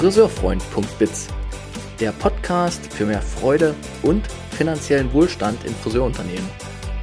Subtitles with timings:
[0.00, 1.28] friseurfreund.biz,
[2.00, 6.48] der Podcast für mehr Freude und finanziellen Wohlstand in Friseurunternehmen.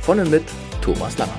[0.02, 0.42] Von und mit
[0.82, 1.38] Thomas Langer.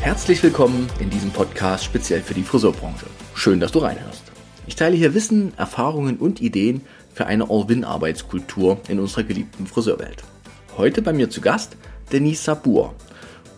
[0.00, 3.06] Herzlich willkommen in diesem Podcast speziell für die Friseurbranche.
[3.34, 4.24] Schön, dass du reinhörst.
[4.66, 6.80] Ich teile hier Wissen, Erfahrungen und Ideen
[7.14, 10.24] für eine All-Win-Arbeitskultur in unserer geliebten Friseurwelt.
[10.76, 11.76] Heute bei mir zu Gast
[12.10, 12.94] Denise Sabur,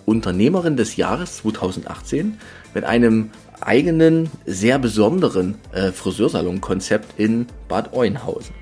[0.05, 2.37] Unternehmerin des Jahres 2018
[2.75, 3.31] mit einem
[3.63, 8.55] eigenen, sehr besonderen äh, Friseursalon-Konzept in Bad Oeynhausen.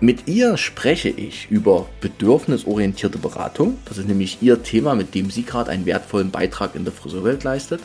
[0.00, 3.78] Mit ihr spreche ich über bedürfnisorientierte Beratung.
[3.86, 7.44] Das ist nämlich ihr Thema, mit dem sie gerade einen wertvollen Beitrag in der Friseurwelt
[7.44, 7.80] leistet.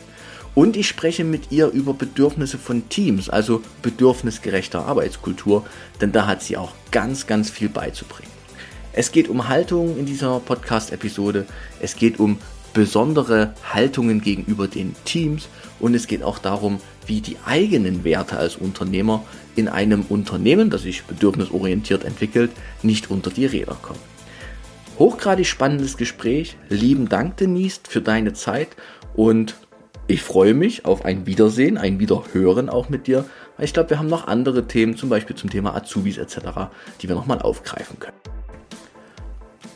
[0.54, 5.64] Und ich spreche mit ihr über Bedürfnisse von Teams, also bedürfnisgerechter Arbeitskultur,
[6.02, 8.29] denn da hat sie auch ganz, ganz viel beizubringen.
[8.92, 11.46] Es geht um Haltung in dieser Podcast-Episode.
[11.78, 12.38] Es geht um
[12.74, 18.56] besondere Haltungen gegenüber den Teams und es geht auch darum, wie die eigenen Werte als
[18.56, 19.24] Unternehmer
[19.54, 22.50] in einem Unternehmen, das sich bedürfnisorientiert entwickelt,
[22.82, 24.00] nicht unter die Räder kommen.
[24.98, 26.56] Hochgradig spannendes Gespräch.
[26.68, 28.70] Lieben Dank, Denise, für deine Zeit
[29.14, 29.54] und
[30.08, 33.24] ich freue mich auf ein Wiedersehen, ein Wiederhören auch mit dir.
[33.58, 36.38] Ich glaube, wir haben noch andere Themen, zum Beispiel zum Thema Azubis etc.,
[37.00, 38.39] die wir nochmal aufgreifen können.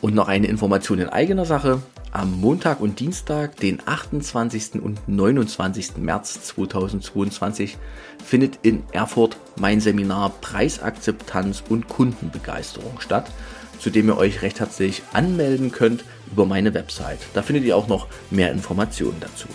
[0.05, 1.81] Und noch eine Information in eigener Sache.
[2.11, 4.75] Am Montag und Dienstag, den 28.
[4.75, 5.97] und 29.
[5.97, 7.75] März 2022,
[8.23, 13.31] findet in Erfurt mein Seminar Preisakzeptanz und Kundenbegeisterung statt,
[13.79, 17.21] zu dem ihr euch recht herzlich anmelden könnt über meine Website.
[17.33, 19.47] Da findet ihr auch noch mehr Informationen dazu.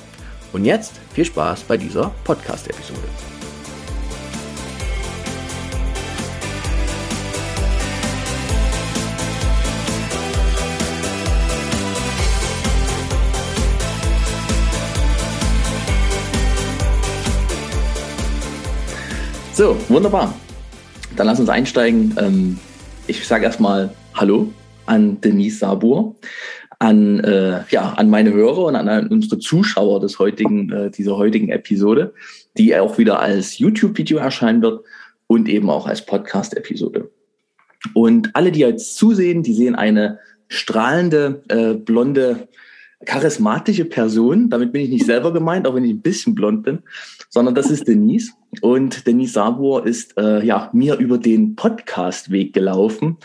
[0.53, 3.30] Und jetzt viel Spaß bei dieser Podcast-Episode.
[19.61, 20.35] So, wunderbar.
[21.17, 22.17] Dann lass uns einsteigen.
[22.19, 22.59] Ähm,
[23.07, 24.51] ich sage erstmal Hallo
[24.87, 26.17] an Denise Sabur,
[26.79, 31.51] an, äh, ja, an meine Hörer und an unsere Zuschauer des heutigen, äh, dieser heutigen
[31.51, 32.15] Episode,
[32.57, 34.83] die auch wieder als YouTube-Video erscheinen wird
[35.27, 37.11] und eben auch als Podcast-Episode.
[37.93, 42.49] Und alle, die jetzt zusehen, die sehen eine strahlende, äh, blonde
[43.05, 46.79] charismatische Person, damit bin ich nicht selber gemeint, auch wenn ich ein bisschen blond bin,
[47.31, 48.33] sondern das ist Denise.
[48.61, 53.17] Und Denise Sabur ist äh, ja mir über den Podcast-Weg gelaufen,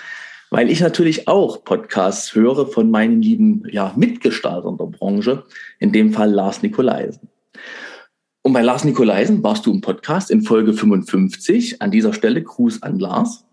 [0.52, 5.44] weil ich natürlich auch Podcasts höre von meinen lieben ja, Mitgestaltern der Branche,
[5.80, 7.28] in dem Fall Lars Nikolaisen.
[8.44, 11.82] Und bei Lars Nikolaisen warst du im Podcast in Folge 55.
[11.82, 13.44] An dieser Stelle Gruß an Lars.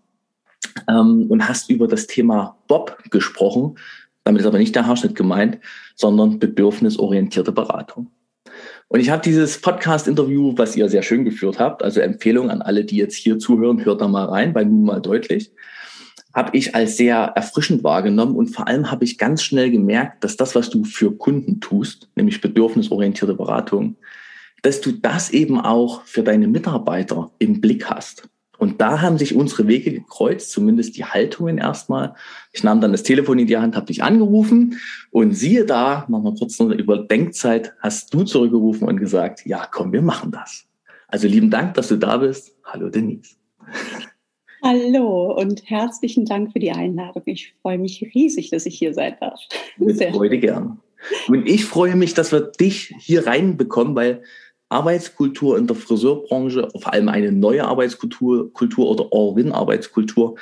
[0.87, 3.75] Ähm, und hast über das Thema Bob gesprochen,
[4.23, 5.59] damit ist aber nicht der Haarschnitt gemeint,
[5.95, 8.11] sondern bedürfnisorientierte Beratung.
[8.87, 12.85] Und ich habe dieses Podcast-Interview, was ihr sehr schön geführt habt, also Empfehlung an alle,
[12.85, 15.51] die jetzt hier zuhören, hört da mal rein, bei nun mal deutlich,
[16.33, 20.35] habe ich als sehr erfrischend wahrgenommen und vor allem habe ich ganz schnell gemerkt, dass
[20.35, 23.97] das, was du für Kunden tust, nämlich bedürfnisorientierte Beratung,
[24.63, 28.29] dass du das eben auch für deine Mitarbeiter im Blick hast.
[28.63, 32.15] Und da haben sich unsere Wege gekreuzt, zumindest die Haltungen erstmal.
[32.53, 34.79] Ich nahm dann das Telefon in die Hand, habe dich angerufen
[35.11, 39.91] und siehe da, machen wir kurz eine Überdenkzeit, hast du zurückgerufen und gesagt, ja, komm,
[39.91, 40.65] wir machen das.
[41.09, 42.55] Also lieben Dank, dass du da bist.
[42.63, 43.35] Hallo Denise.
[44.63, 47.23] Hallo und herzlichen Dank für die Einladung.
[47.25, 49.41] Ich freue mich riesig, dass ich hier sein darf.
[49.77, 50.79] Mit Freude gern.
[51.27, 54.23] Und ich freue mich, dass wir dich hier reinbekommen, weil
[54.73, 60.35] Arbeitskultur in der Friseurbranche, vor allem eine neue Arbeitskultur Kultur oder All-Win-Arbeitskultur,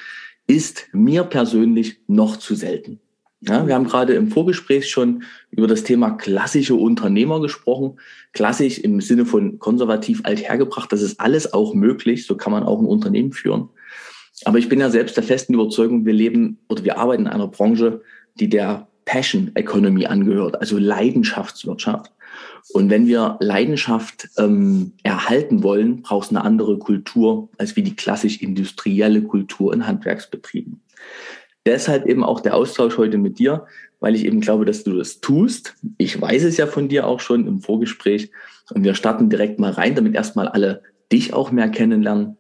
[0.48, 3.00] ist mir persönlich noch zu selten.
[3.42, 8.00] Ja, wir haben gerade im Vorgespräch schon über das Thema klassische Unternehmer gesprochen.
[8.34, 10.92] Klassisch im Sinne von konservativ althergebracht.
[10.92, 12.28] Das ist alles auch möglich.
[12.28, 13.70] So kann man auch ein Unternehmen führen.
[14.46, 17.48] Aber ich bin ja selbst der festen Überzeugung, wir leben oder wir arbeiten in einer
[17.48, 18.02] Branche,
[18.40, 22.12] die der Passion Economy angehört, also Leidenschaftswirtschaft.
[22.74, 27.96] Und wenn wir Leidenschaft ähm, erhalten wollen, braucht es eine andere Kultur als wie die
[27.96, 30.82] klassisch industrielle Kultur in Handwerksbetrieben.
[31.66, 33.66] Deshalb eben auch der Austausch heute mit dir,
[34.00, 35.76] weil ich eben glaube, dass du das tust.
[35.98, 38.32] Ich weiß es ja von dir auch schon im Vorgespräch.
[38.74, 42.38] Und wir starten direkt mal rein, damit erstmal alle dich auch mehr kennenlernen.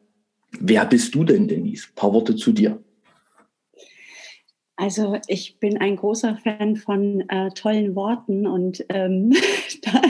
[0.60, 1.88] Wer bist du denn, Denise?
[1.90, 2.82] Ein paar Worte zu dir.
[4.82, 9.32] Also ich bin ein großer Fan von äh, tollen Worten und ähm,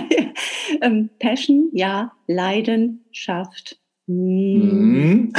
[0.82, 3.78] ähm, Passion, ja, Leidenschaft.
[4.08, 5.34] Mm.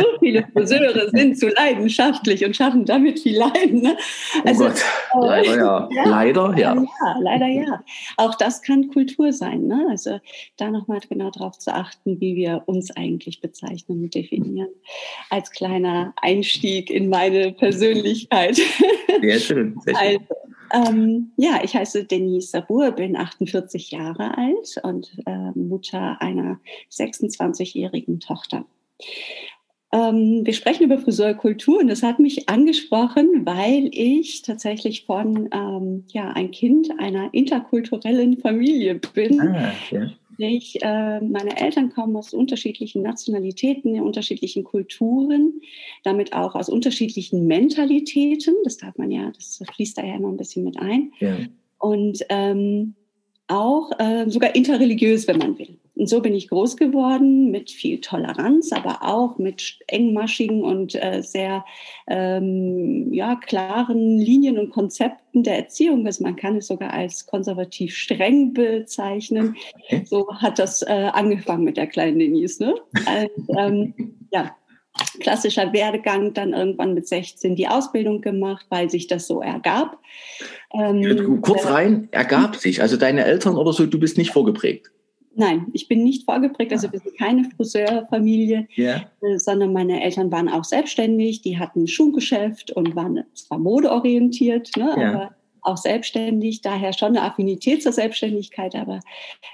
[0.00, 3.82] So viele Friseure sind zu leidenschaftlich und schaffen damit viel Leiden.
[3.82, 3.96] Ne?
[4.44, 4.70] Oh also,
[5.14, 5.88] oh leider ja.
[5.94, 6.08] ja.
[6.08, 6.74] Leider ja.
[6.74, 7.16] ja.
[7.20, 7.84] Leider ja.
[8.16, 9.66] Auch das kann Kultur sein.
[9.66, 9.86] Ne?
[9.90, 10.20] Also
[10.56, 14.68] da nochmal genau darauf zu achten, wie wir uns eigentlich bezeichnen und definieren.
[15.30, 18.56] Als kleiner Einstieg in meine Persönlichkeit.
[19.20, 19.78] Sehr schön.
[19.84, 19.96] Sehr schön.
[19.96, 20.26] Also,
[20.72, 26.60] ähm, ja, ich heiße Denise Sabur, bin 48 Jahre alt und äh, Mutter einer
[26.90, 28.66] 26-jährigen Tochter.
[29.90, 36.04] Ähm, wir sprechen über Friseurkultur und das hat mich angesprochen, weil ich tatsächlich von ähm,
[36.12, 39.40] ja, ein Kind einer interkulturellen Familie bin.
[39.40, 40.10] Ah, ja.
[40.40, 45.60] Ich, äh, meine Eltern kommen aus unterschiedlichen Nationalitäten, unterschiedlichen Kulturen,
[46.04, 48.54] damit auch aus unterschiedlichen Mentalitäten.
[48.62, 51.12] Das darf man ja, das fließt da ja immer ein bisschen mit ein.
[51.18, 51.38] Ja.
[51.78, 52.94] Und ähm,
[53.48, 55.76] auch äh, sogar interreligiös, wenn man will.
[55.98, 61.22] Und so bin ich groß geworden mit viel Toleranz, aber auch mit engmaschigen und äh,
[61.22, 61.64] sehr
[62.06, 66.06] ähm, ja, klaren Linien und Konzepten der Erziehung.
[66.06, 69.56] Also man kann es sogar als konservativ streng bezeichnen.
[70.04, 72.62] So hat das äh, angefangen mit der kleinen Denise.
[72.62, 72.74] Ne?
[73.06, 73.92] Als, ähm,
[74.30, 74.54] ja,
[75.20, 79.98] klassischer Werdegang, dann irgendwann mit 16 die Ausbildung gemacht, weil sich das so ergab.
[80.72, 82.82] Ähm, Kurz rein, ergab sich.
[82.82, 84.92] Also deine Eltern oder so, du bist nicht vorgeprägt.
[85.38, 89.08] Nein, ich bin nicht vorgeprägt, also wir sind keine Friseurfamilie, yeah.
[89.36, 94.94] sondern meine Eltern waren auch selbstständig, die hatten ein Schuhgeschäft und waren zwar modeorientiert, ne,
[94.96, 95.08] yeah.
[95.08, 95.30] aber
[95.62, 98.98] auch selbstständig, daher schon eine Affinität zur Selbstständigkeit, aber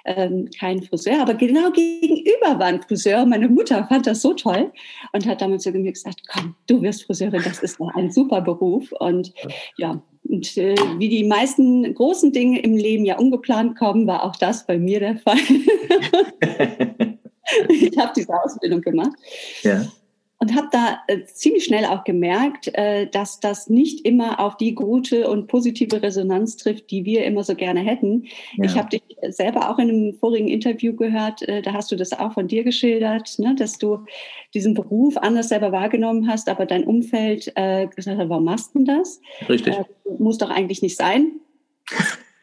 [0.06, 1.20] ähm, kein Friseur.
[1.20, 3.26] Aber genau gegenüber war ein Friseur.
[3.26, 4.72] Meine Mutter fand das so toll
[5.12, 8.90] und hat damals zu mir gesagt, komm, du wirst Friseurin, das ist ein super Beruf.
[9.00, 9.34] Und
[9.76, 10.00] ja,
[10.34, 14.66] und äh, wie die meisten großen Dinge im Leben ja ungeplant kommen, war auch das
[14.66, 15.38] bei mir der Fall.
[17.68, 19.12] ich habe diese Ausbildung gemacht.
[19.62, 19.86] Ja
[20.44, 24.74] und habe da äh, ziemlich schnell auch gemerkt, äh, dass das nicht immer auf die
[24.74, 28.26] gute und positive Resonanz trifft, die wir immer so gerne hätten.
[28.56, 28.64] Ja.
[28.64, 32.12] Ich habe dich selber auch in einem vorigen Interview gehört, äh, da hast du das
[32.12, 34.04] auch von dir geschildert, ne, dass du
[34.52, 38.84] diesen Beruf anders selber wahrgenommen hast, aber dein Umfeld äh, gesagt hat, warum machst du
[38.84, 39.22] das?
[39.48, 39.74] Richtig.
[39.78, 39.84] Äh,
[40.18, 41.40] muss doch eigentlich nicht sein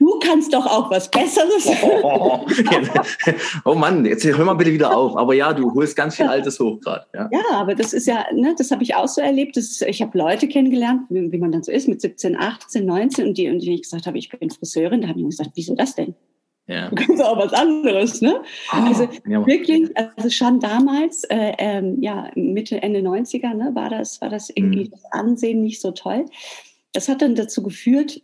[0.01, 1.69] du kannst doch auch was Besseres.
[1.83, 2.45] Oh,
[3.65, 5.15] oh, Mann, jetzt hör mal bitte wieder auf.
[5.15, 7.05] Aber ja, du holst ganz viel Altes hoch gerade.
[7.13, 7.29] Ja.
[7.31, 9.55] ja, aber das ist ja, ne, das habe ich auch so erlebt.
[9.55, 13.27] Das, ich habe Leute kennengelernt, wie, wie, man dann so ist, mit 17, 18, 19
[13.27, 15.93] und die, und die gesagt habe, ich bin Friseurin, da habe ich gesagt, wieso das
[15.93, 16.15] denn?
[16.67, 16.89] Ja.
[16.89, 18.41] Du kannst auch was anderes, ne?
[18.73, 19.45] Oh, also ja.
[19.45, 24.49] wirklich, also schon damals, äh, ähm, ja, Mitte, Ende 90er, ne, war das, war das
[24.49, 24.91] irgendwie mhm.
[24.91, 26.25] das Ansehen nicht so toll.
[26.93, 28.21] Das hat dann dazu geführt,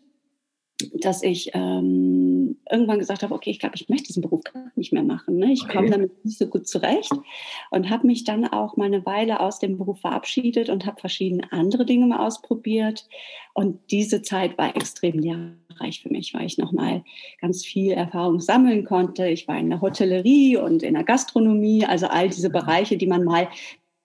[0.94, 4.94] dass ich ähm, irgendwann gesagt habe, okay, ich glaube, ich möchte diesen Beruf gar nicht
[4.94, 5.38] mehr machen.
[5.38, 5.52] Ne?
[5.52, 5.76] Ich okay.
[5.76, 7.12] komme damit nicht so gut zurecht
[7.72, 11.52] und habe mich dann auch mal eine Weile aus dem Beruf verabschiedet und habe verschiedene
[11.52, 13.08] andere Dinge mal ausprobiert.
[13.54, 17.04] Und diese Zeit war extrem lehrreich für mich, weil ich nochmal
[17.42, 19.28] ganz viel Erfahrung sammeln konnte.
[19.28, 23.24] Ich war in der Hotellerie und in der Gastronomie, also all diese Bereiche, die man
[23.24, 23.48] mal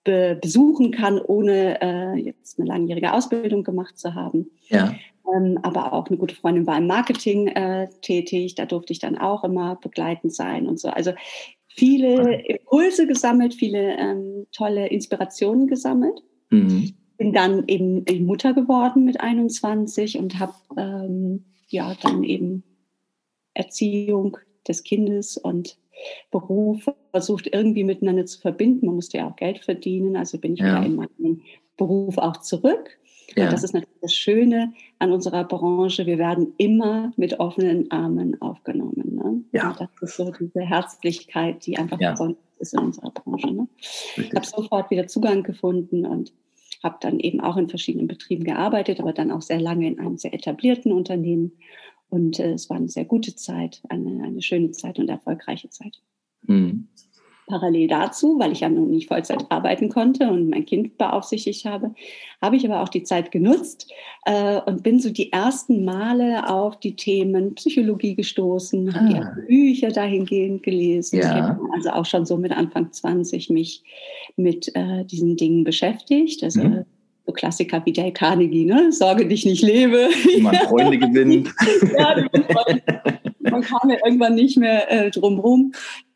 [0.03, 4.49] be besuchen kann, ohne äh, jetzt eine langjährige Ausbildung gemacht zu haben.
[4.67, 4.93] Ja.
[5.31, 9.17] Ähm, aber auch eine gute Freundin war im Marketing äh, tätig, da durfte ich dann
[9.17, 10.89] auch immer begleitend sein und so.
[10.89, 11.13] Also
[11.67, 16.21] viele Impulse gesammelt, viele ähm, tolle Inspirationen gesammelt.
[16.49, 16.93] Mhm.
[17.17, 22.63] Bin dann eben Mutter geworden mit 21 und habe ähm, ja dann eben
[23.53, 24.37] Erziehung
[24.67, 25.77] des Kindes und
[26.31, 28.87] Beruf versucht irgendwie miteinander zu verbinden.
[28.87, 30.81] Man musste ja auch Geld verdienen, also bin ich ja.
[30.81, 31.41] wieder in meinen
[31.77, 32.97] Beruf auch zurück.
[33.35, 33.45] Ja.
[33.45, 36.05] Und das ist natürlich das Schöne an unserer Branche.
[36.05, 39.15] Wir werden immer mit offenen Armen aufgenommen.
[39.15, 39.43] Ne?
[39.51, 39.71] Ja.
[39.71, 42.11] Und das ist so diese Herzlichkeit, die einfach ja.
[42.11, 43.51] besonders ist in unserer Branche.
[43.51, 43.67] Ne?
[44.17, 46.33] Ich habe sofort wieder Zugang gefunden und
[46.83, 50.17] habe dann eben auch in verschiedenen Betrieben gearbeitet, aber dann auch sehr lange in einem
[50.17, 51.53] sehr etablierten Unternehmen.
[52.09, 56.01] Und äh, es war eine sehr gute Zeit, eine, eine schöne Zeit und erfolgreiche Zeit.
[56.43, 56.89] Mhm
[57.47, 61.93] parallel dazu, weil ich ja nun nicht Vollzeit arbeiten konnte und mein Kind beaufsichtigt habe,
[62.41, 63.91] habe ich aber auch die Zeit genutzt
[64.25, 69.35] äh, und bin so die ersten Male auf die Themen Psychologie gestoßen, habe ah.
[69.35, 71.19] die Bücher dahingehend gelesen.
[71.19, 71.49] Ja.
[71.49, 73.83] Habe also auch schon so mit Anfang 20 mich
[74.37, 76.43] mit äh, diesen Dingen beschäftigt.
[76.43, 76.85] Also mhm.
[77.25, 78.91] so Klassiker wie Dale Carnegie, ne?
[78.91, 80.09] Sorge dich nicht lebe.
[80.35, 81.53] Wie man Freunde gewinnt.
[81.97, 82.23] ja,
[83.39, 85.73] man kam ja irgendwann nicht mehr äh, drum rum.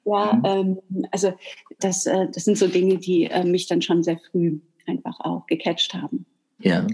[0.07, 0.43] Ja, mhm.
[0.45, 1.33] ähm, also
[1.79, 5.45] das, äh, das sind so Dinge, die äh, mich dann schon sehr früh einfach auch
[5.47, 6.25] gecatcht haben.
[6.59, 6.87] Ja.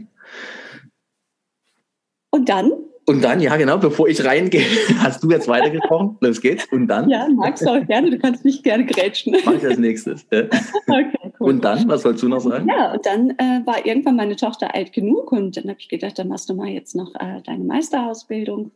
[2.32, 2.72] Und dann?
[3.06, 4.66] Und dann, ja genau, bevor ich reingehe,
[4.98, 6.18] hast du jetzt weitergesprochen.
[6.22, 6.66] Los geht's.
[6.72, 7.10] Und dann?
[7.10, 9.36] Ja, magst du auch gerne, du kannst mich gerne grätschen.
[9.46, 10.26] Mach ich als nächstes.
[10.32, 10.44] Ja.
[10.88, 11.34] okay.
[11.40, 11.50] cool.
[11.50, 12.68] Und dann, was sollst du noch sagen?
[12.68, 16.18] Ja, und dann äh, war irgendwann meine Tochter alt genug und dann habe ich gedacht,
[16.18, 18.72] dann machst du mal jetzt noch äh, deine Meisterausbildung.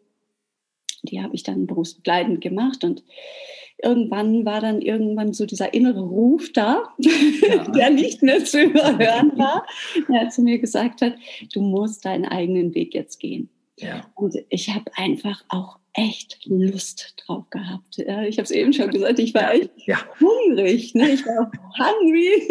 [1.04, 3.04] Die habe ich dann berufsbegleitend gemacht und
[3.82, 7.64] irgendwann war dann irgendwann so dieser innere Ruf da, ja.
[7.72, 9.66] der nicht mehr zu überhören war,
[10.10, 11.16] der zu mir gesagt hat,
[11.54, 13.50] du musst deinen eigenen Weg jetzt gehen.
[13.80, 14.06] Ja.
[14.16, 17.98] Und ich habe einfach auch echt Lust drauf gehabt.
[17.98, 19.98] Ja, ich habe es eben schon gesagt, ich war echt ja.
[20.20, 20.94] hungrig.
[20.94, 21.10] Ne?
[21.10, 22.48] Ich war hungry,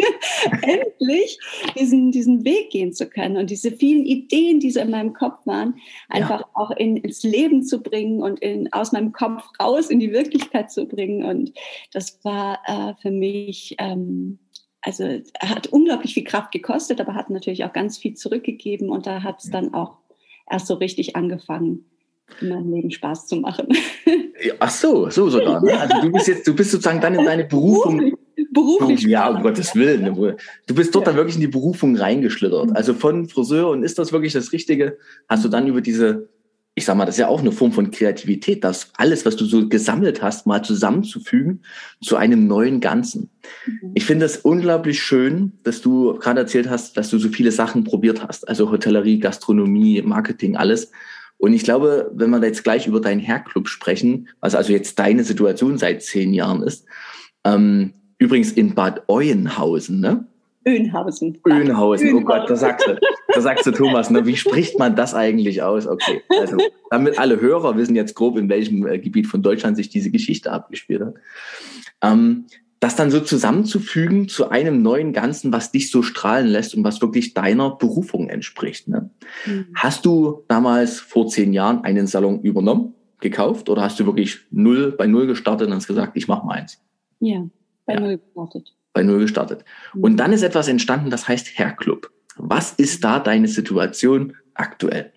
[0.63, 1.39] endlich
[1.79, 5.45] diesen, diesen Weg gehen zu können und diese vielen Ideen, die so in meinem Kopf
[5.45, 5.75] waren,
[6.09, 6.49] einfach ja.
[6.55, 10.69] auch in, ins Leben zu bringen und in, aus meinem Kopf raus in die Wirklichkeit
[10.69, 11.23] zu bringen.
[11.23, 11.53] Und
[11.93, 13.75] das war äh, für mich...
[13.79, 14.39] Ähm,
[14.81, 15.03] also
[15.41, 19.43] hat unglaublich viel Kraft gekostet, aber hat natürlich auch ganz viel zurückgegeben und da hat
[19.43, 19.97] es dann auch
[20.49, 21.83] erst so richtig angefangen,
[22.41, 23.67] in meinem Leben Spaß zu machen.
[24.59, 25.63] Ach so, so sogar.
[25.63, 25.79] Ne?
[25.79, 28.13] Also du bist jetzt, du bist sozusagen dann in deine Berufung.
[28.51, 29.01] Beruflich.
[29.03, 30.37] Ja, um Gottes Willen.
[30.67, 31.11] Du bist dort ja.
[31.11, 32.75] dann wirklich in die Berufung reingeschlittert.
[32.75, 34.97] Also von Friseur und ist das wirklich das Richtige?
[35.27, 36.29] Hast du dann über diese,
[36.75, 39.45] ich sag mal, das ist ja auch eine Form von Kreativität, das alles, was du
[39.45, 41.63] so gesammelt hast, mal zusammenzufügen
[42.01, 43.31] zu einem neuen Ganzen.
[43.65, 43.91] Mhm.
[43.95, 47.83] Ich finde es unglaublich schön, dass du gerade erzählt hast, dass du so viele Sachen
[47.83, 48.47] probiert hast.
[48.47, 50.91] Also Hotellerie, Gastronomie, Marketing, alles.
[51.37, 55.23] Und ich glaube, wenn wir jetzt gleich über deinen Hairclub sprechen, was also jetzt deine
[55.23, 56.85] Situation seit zehn Jahren ist,
[57.43, 60.25] ähm, übrigens in Bad Oeynhausen, ne?
[60.65, 61.37] Oeynhausen.
[61.45, 62.99] Oeynhausen, oh Gott, da sagst du,
[63.33, 64.25] da sagst du Thomas, ne?
[64.25, 65.87] wie spricht man das eigentlich aus?
[65.87, 66.57] Okay, also
[66.89, 70.51] damit alle Hörer wissen jetzt grob, in welchem äh, Gebiet von Deutschland sich diese Geschichte
[70.51, 71.13] abgespielt hat.
[72.01, 72.45] Ähm,
[72.79, 77.01] das dann so zusammenzufügen zu einem neuen Ganzen, was dich so strahlen lässt und was
[77.01, 78.87] wirklich deiner Berufung entspricht.
[78.87, 79.09] Ne?
[79.45, 79.67] Mhm.
[79.73, 84.91] Hast du damals vor zehn Jahren einen Salon übernommen, gekauft oder hast du wirklich null
[84.91, 86.79] bei null gestartet und hast gesagt, ich mache mal eins?
[87.19, 87.47] Ja,
[87.85, 87.99] bei ja.
[87.99, 88.75] null gestartet.
[88.93, 89.65] Bei null gestartet.
[89.93, 90.03] Mhm.
[90.03, 92.11] Und dann ist etwas entstanden, das heißt Hair Club.
[92.35, 95.11] Was ist da deine Situation aktuell?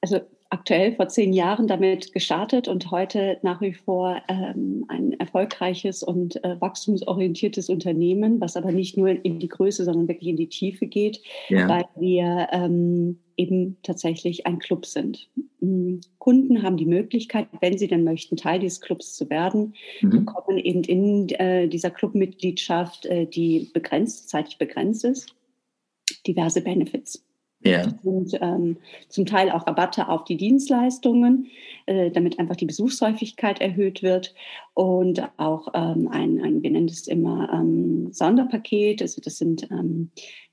[0.00, 0.20] Also
[0.54, 6.42] aktuell vor zehn Jahren damit gestartet und heute nach wie vor ähm, ein erfolgreiches und
[6.44, 10.86] äh, wachstumsorientiertes Unternehmen, was aber nicht nur in die Größe, sondern wirklich in die Tiefe
[10.86, 11.68] geht, ja.
[11.68, 15.28] weil wir ähm, eben tatsächlich ein Club sind.
[15.60, 16.00] Mhm.
[16.18, 20.10] Kunden haben die Möglichkeit, wenn sie denn möchten, Teil dieses Clubs zu werden, mhm.
[20.10, 25.34] bekommen eben in äh, dieser Clubmitgliedschaft, äh, die begrenzt, zeitlich begrenzt ist,
[26.28, 27.24] diverse Benefits.
[27.64, 27.88] Ja.
[28.02, 28.76] Und ähm,
[29.08, 31.46] zum Teil auch Rabatte auf die Dienstleistungen,
[31.86, 34.34] äh, damit einfach die Besuchshäufigkeit erhöht wird.
[34.74, 40.10] Und auch ähm, ein, ein, wir nennen es immer ähm, Sonderpaket, also das sind ähm,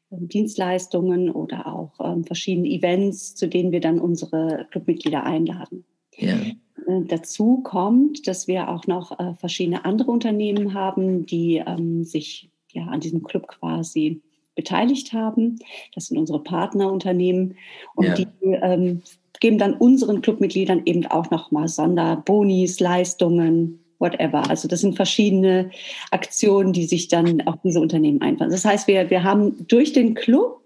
[0.09, 5.85] Dienstleistungen oder auch ähm, verschiedene Events, zu denen wir dann unsere Clubmitglieder einladen.
[6.17, 6.35] Ja.
[6.35, 12.49] Äh, dazu kommt, dass wir auch noch äh, verschiedene andere Unternehmen haben, die ähm, sich
[12.71, 14.21] ja an diesem Club quasi
[14.55, 15.59] beteiligt haben.
[15.95, 17.57] Das sind unsere Partnerunternehmen
[17.95, 18.13] und ja.
[18.13, 19.01] die ähm,
[19.39, 24.49] geben dann unseren Clubmitgliedern eben auch nochmal Sonderbonis, Leistungen, whatever.
[24.49, 25.71] Also das sind verschiedene
[26.11, 28.51] Aktionen, die sich dann auf diese Unternehmen einfallen.
[28.51, 30.61] Das heißt, wir, wir haben durch den Club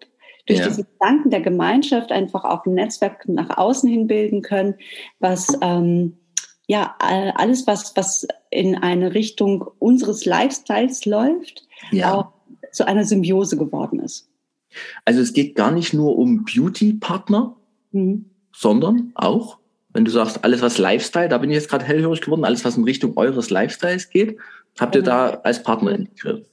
[0.48, 0.68] durch ja.
[0.68, 4.76] diesen Gedanken der Gemeinschaft einfach auch ein Netzwerk nach außen hin bilden können,
[5.20, 6.18] was ähm,
[6.68, 12.14] ja alles, was, was in eine Richtung unseres Lifestyles läuft, ja.
[12.14, 12.35] auch
[12.76, 14.30] zu einer Symbiose geworden ist.
[15.06, 17.56] Also es geht gar nicht nur um Beauty-Partner,
[17.92, 18.26] mhm.
[18.54, 19.60] sondern auch,
[19.94, 22.78] wenn du sagst, alles was Lifestyle, da bin ich jetzt gerade hellhörig geworden, alles was
[22.78, 24.38] in Richtung eures Lifestyles geht,
[24.80, 25.16] habt ihr genau.
[25.16, 26.46] da als Partner integriert.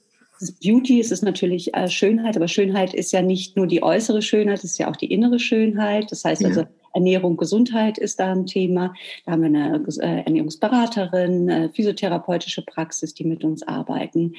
[0.61, 4.59] Beauty es ist natürlich äh, Schönheit, aber Schönheit ist ja nicht nur die äußere Schönheit,
[4.59, 6.11] es ist ja auch die innere Schönheit.
[6.11, 8.93] Das heißt also, Ernährung, Gesundheit ist da ein Thema.
[9.25, 14.33] Da haben wir eine äh, Ernährungsberaterin, eine physiotherapeutische Praxis, die mit uns arbeiten.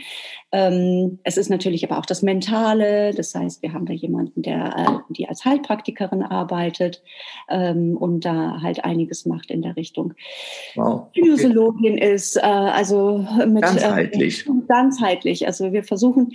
[0.53, 3.13] Ähm, es ist natürlich aber auch das Mentale.
[3.13, 7.03] Das heißt, wir haben da jemanden, der äh, die als Heilpraktikerin arbeitet
[7.49, 10.15] ähm, und da halt einiges macht in der Richtung.
[10.77, 11.09] Wow.
[11.09, 11.23] Okay.
[11.23, 14.47] Kinesiologin ist äh, also mit ganzheitlich.
[14.69, 15.47] ganzheitlich.
[15.47, 16.33] Also wir versuchen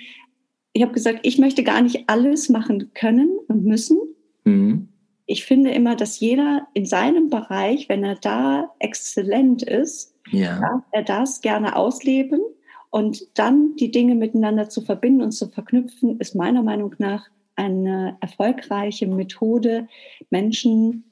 [0.74, 3.98] ich habe gesagt, ich möchte gar nicht alles machen können und müssen.
[4.44, 4.90] Mhm
[5.30, 10.60] ich finde immer, dass jeder in seinem Bereich, wenn er da exzellent ist, ja.
[10.60, 12.42] darf er das gerne ausleben.
[12.90, 18.18] Und dann die Dinge miteinander zu verbinden und zu verknüpfen, ist meiner Meinung nach eine
[18.22, 19.88] erfolgreiche Methode,
[20.32, 21.04] Menschen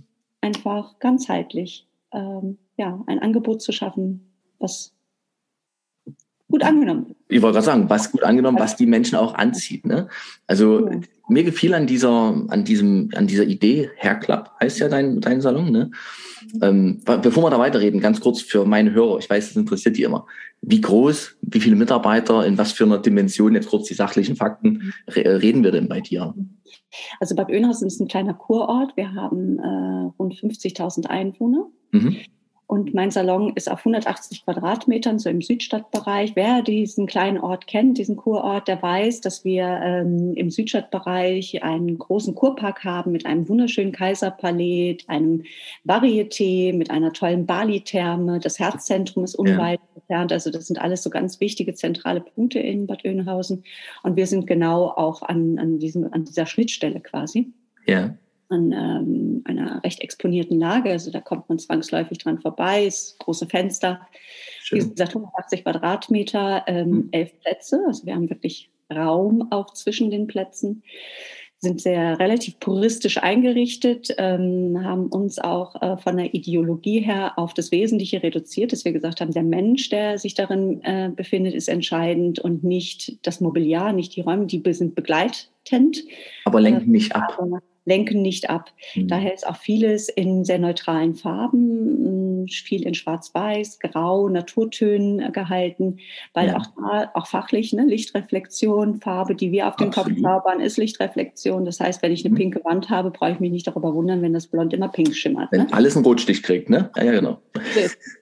[0.41, 4.95] einfach ganzheitlich ähm, ja, ein Angebot zu schaffen, was
[6.49, 7.15] gut angenommen.
[7.27, 9.85] Ich wollte gerade sagen, was gut angenommen, was die Menschen auch anzieht.
[9.85, 10.07] Ne?
[10.47, 10.99] Also ja.
[11.27, 15.41] mir gefiel an dieser, an diesem, an dieser Idee, Hair Club heißt ja dein, dein
[15.41, 15.91] Salon, ne?
[16.61, 20.03] Ähm, bevor wir da weiterreden, ganz kurz für meine Hörer, ich weiß, das interessiert die
[20.03, 20.25] immer.
[20.61, 24.93] Wie groß, wie viele Mitarbeiter, in was für einer Dimension, jetzt kurz die sachlichen Fakten,
[25.13, 26.33] reden wir denn bei dir?
[27.19, 28.95] Also Bad Oeynhausen ist ein kleiner Kurort.
[28.95, 31.67] Wir haben äh, rund 50.000 Einwohner.
[31.91, 32.17] Mhm.
[32.67, 36.35] Und mein Salon ist auf 180 Quadratmetern, so im Südstadtbereich.
[36.35, 41.97] Wer diesen kleinen Ort kennt, diesen Kurort, der weiß, dass wir ähm, im Südstadtbereich einen
[41.97, 45.43] großen Kurpark haben mit einem wunderschönen Kaiserpalais, einem
[45.85, 48.39] Varieté, mit einer tollen Bali-Therme.
[48.39, 49.95] Das Herzzentrum ist unweit ja.
[49.95, 50.33] entfernt.
[50.33, 53.63] Also das sind alles so ganz wichtige zentrale Punkte in Bad Oeynhausen.
[54.03, 57.53] Und wir sind genau auch an, an, diesem, an dieser Schnittstelle quasi.
[57.85, 58.13] Ja
[58.49, 60.91] an ähm, einer recht exponierten Lage.
[60.91, 64.01] Also da kommt man zwangsläufig dran vorbei, ist große Fenster.
[64.61, 64.79] Schön.
[64.79, 67.09] Wie gesagt, 180 Quadratmeter, ähm, mhm.
[67.11, 67.83] elf Plätze.
[67.87, 70.83] Also wir haben wirklich Raum auch zwischen den Plätzen
[71.59, 77.53] sind sehr relativ puristisch eingerichtet, ähm, haben uns auch äh, von der Ideologie her auf
[77.53, 81.67] das Wesentliche reduziert, dass wir gesagt haben, der Mensch, der sich darin äh, befindet, ist
[81.67, 86.03] entscheidend und nicht das Mobiliar, nicht die Räume, die sind begleitend.
[86.45, 87.37] Aber lenken nicht ab.
[87.39, 88.71] Aber lenken nicht ab.
[88.93, 89.07] Mhm.
[89.07, 95.97] Daher ist auch vieles in sehr neutralen Farben, viel in Schwarz-Weiß, Grau, Naturtönen gehalten,
[96.33, 96.57] weil ja.
[96.57, 101.65] auch da, auch fachlich, ne, Lichtreflexion, Farbe, die wir auf dem Kopf zaubern, ist Lichtreflexion.
[101.65, 102.37] Das heißt, wenn ich eine mhm.
[102.37, 105.51] pinke Wand habe, brauche ich mich nicht darüber wundern, wenn das Blond immer pink schimmert.
[105.51, 105.73] Wenn ne?
[105.73, 106.89] alles einen Rotstich kriegt, ne?
[106.95, 107.39] Ja, ja genau.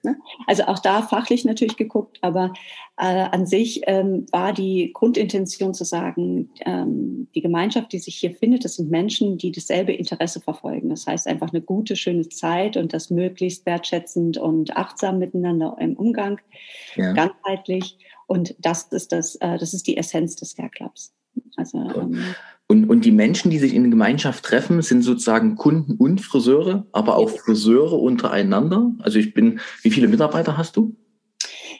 [0.02, 0.16] Ne?
[0.46, 2.52] Also auch da fachlich natürlich geguckt, aber
[2.98, 8.32] äh, an sich ähm, war die Grundintention zu sagen, ähm, die Gemeinschaft, die sich hier
[8.32, 10.88] findet, das sind Menschen, die dasselbe Interesse verfolgen.
[10.88, 13.66] Das heißt einfach eine gute, schöne Zeit und das möglichst
[14.16, 16.40] wertschätzend und achtsam miteinander im Umgang,
[16.96, 17.12] ja.
[17.12, 17.98] ganzheitlich.
[18.26, 21.14] Und das ist das, äh, das ist die Essenz des Hair Clubs.
[21.56, 22.18] Also, ähm,
[22.66, 26.86] und, und die Menschen, die sich in der Gemeinschaft treffen, sind sozusagen Kunden und Friseure,
[26.92, 28.92] aber auch Friseure untereinander.
[29.00, 30.96] Also ich bin, wie viele Mitarbeiter hast du?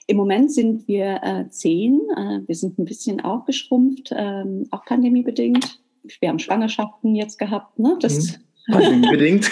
[0.07, 2.01] Im Moment sind wir äh, zehn.
[2.17, 5.81] Äh, wir sind ein bisschen auch geschrumpft, ähm, auch pandemiebedingt.
[6.21, 7.81] Wir haben Schwangerschaften jetzt gehabt.
[7.81, 7.97] Ne?
[8.01, 8.45] Das, mhm.
[8.71, 9.51] Pandemiebedingt.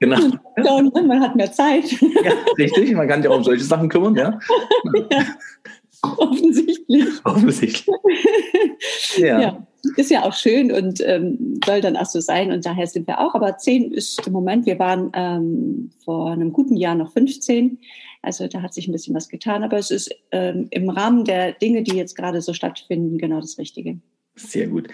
[0.00, 0.18] genau.
[0.76, 1.90] Und, ne, man hat mehr Zeit.
[1.90, 2.92] ja, richtig.
[2.94, 4.38] Man kann sich auch um solche Sachen kümmern, ja.
[5.10, 5.26] ja.
[6.02, 7.06] Offensichtlich.
[7.24, 7.96] Offensichtlich.
[9.16, 9.40] ja.
[9.40, 9.66] ja.
[9.96, 12.50] Ist ja auch schön und ähm, soll dann auch so sein.
[12.52, 13.34] Und daher sind wir auch.
[13.34, 17.78] Aber zehn ist im Moment, wir waren ähm, vor einem guten Jahr noch 15.
[18.22, 21.52] Also da hat sich ein bisschen was getan, aber es ist ähm, im Rahmen der
[21.52, 23.98] Dinge, die jetzt gerade so stattfinden, genau das Richtige.
[24.36, 24.88] Sehr gut.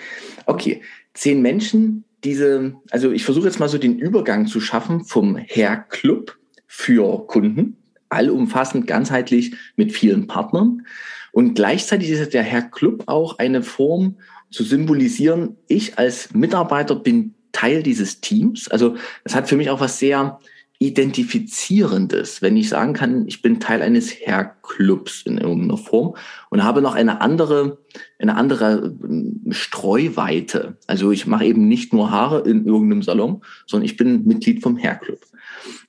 [0.47, 0.83] Okay,
[1.15, 5.87] zehn Menschen, diese, also ich versuche jetzt mal so den Übergang zu schaffen vom Hair
[5.89, 7.77] Club für Kunden,
[8.09, 10.87] allumfassend, ganzheitlich mit vielen Partnern.
[11.33, 14.17] Und gleichzeitig ist der Hair Club auch eine Form
[14.51, 18.69] zu symbolisieren, ich als Mitarbeiter bin Teil dieses Teams.
[18.69, 20.39] Also es hat für mich auch was sehr
[20.83, 26.17] Identifizierendes, wenn ich sagen kann, ich bin Teil eines Hairclubs in irgendeiner Form
[26.49, 27.77] und habe noch eine andere,
[28.19, 30.79] eine andere ähm, Streuweite.
[30.87, 34.79] Also ich mache eben nicht nur Haare in irgendeinem Salon, sondern ich bin Mitglied vom
[34.79, 35.21] Hairclub.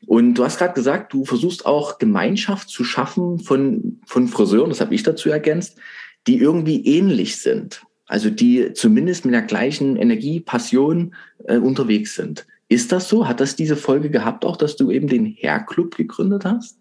[0.07, 4.81] Und du hast gerade gesagt, du versuchst auch Gemeinschaft zu schaffen von, von Friseuren, das
[4.81, 5.77] habe ich dazu ergänzt,
[6.27, 7.81] die irgendwie ähnlich sind.
[8.07, 12.45] Also die zumindest mit der gleichen Energie, Passion äh, unterwegs sind.
[12.71, 13.27] Ist das so?
[13.27, 16.79] Hat das diese Folge gehabt auch, dass du eben den Hair-Club gegründet hast?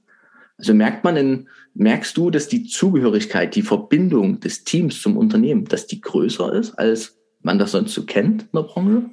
[0.57, 5.64] Also merkt man in, merkst du, dass die Zugehörigkeit, die Verbindung des Teams zum Unternehmen,
[5.64, 9.11] dass die größer ist, als man das sonst so kennt in der Branche?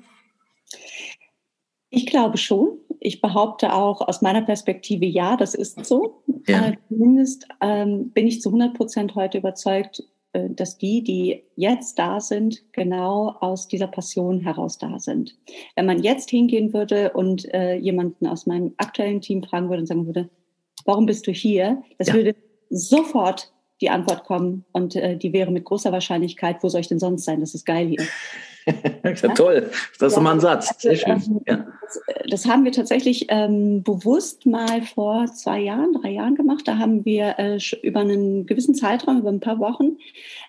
[1.90, 2.78] Ich glaube schon.
[3.00, 6.22] Ich behaupte auch aus meiner Perspektive, ja, das ist so.
[6.46, 6.68] Ja.
[6.68, 10.04] Äh, zumindest ähm, bin ich zu 100 Prozent heute überzeugt,
[10.50, 15.38] dass die, die jetzt da sind, genau aus dieser Passion heraus da sind.
[15.76, 19.88] Wenn man jetzt hingehen würde und äh, jemanden aus meinem aktuellen Team fragen würde und
[19.88, 20.30] sagen würde,
[20.86, 21.84] warum bist du hier?
[21.98, 22.14] Das ja.
[22.14, 22.36] würde
[22.70, 27.00] sofort die Antwort kommen und äh, die wäre mit großer Wahrscheinlichkeit, wo soll ich denn
[27.00, 27.42] sonst sein?
[27.42, 28.08] Das ist geil hier.
[29.04, 30.82] ja, toll, das ist ja, mal ein Satz.
[30.82, 31.12] Sehr schön.
[31.12, 31.66] Ähm, ja.
[31.82, 36.68] das, das, haben wir tatsächlich ähm, bewusst mal vor zwei Jahren, drei Jahren gemacht.
[36.68, 39.98] Da haben wir äh, über einen gewissen Zeitraum, über ein paar Wochen,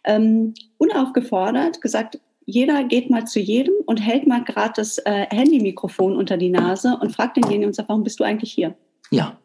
[0.05, 6.17] ähm, unaufgefordert gesagt, jeder geht mal zu jedem und hält mal gerade das äh, Handymikrofon
[6.17, 8.75] unter die Nase und fragt denjenigen und sagt, warum bist du eigentlich hier?
[9.11, 9.37] Ja.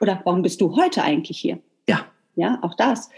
[0.00, 1.58] Oder warum bist du heute eigentlich hier?
[1.86, 2.06] Ja.
[2.34, 3.10] Ja, auch das.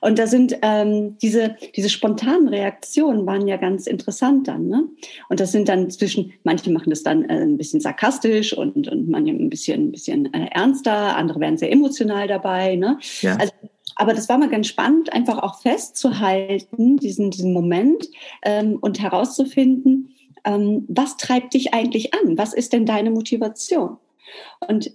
[0.00, 4.68] Und da sind ähm, diese, diese spontanen Reaktionen waren ja ganz interessant dann.
[4.68, 4.84] Ne?
[5.28, 9.08] Und das sind dann zwischen, manche machen das dann äh, ein bisschen sarkastisch und, und
[9.08, 12.76] manche ein bisschen, ein bisschen äh, ernster, andere werden sehr emotional dabei.
[12.76, 12.98] Ne?
[13.20, 13.36] Ja.
[13.36, 13.52] Also
[13.96, 18.08] Aber das war mal ganz spannend, einfach auch festzuhalten, diesen, diesen Moment
[18.42, 22.38] ähm, und herauszufinden, ähm, was treibt dich eigentlich an?
[22.38, 23.96] Was ist denn deine Motivation?
[24.68, 24.92] Und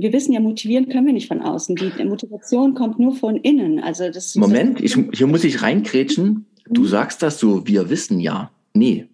[0.00, 1.76] wir wissen ja, motivieren können wir nicht von außen.
[1.76, 3.80] Die Motivation kommt nur von innen.
[3.80, 6.46] Also das Moment, ich, hier muss ich reinkrätschen.
[6.66, 6.86] Du mhm.
[6.86, 8.50] sagst das so, wir wissen ja.
[8.72, 9.06] Nee.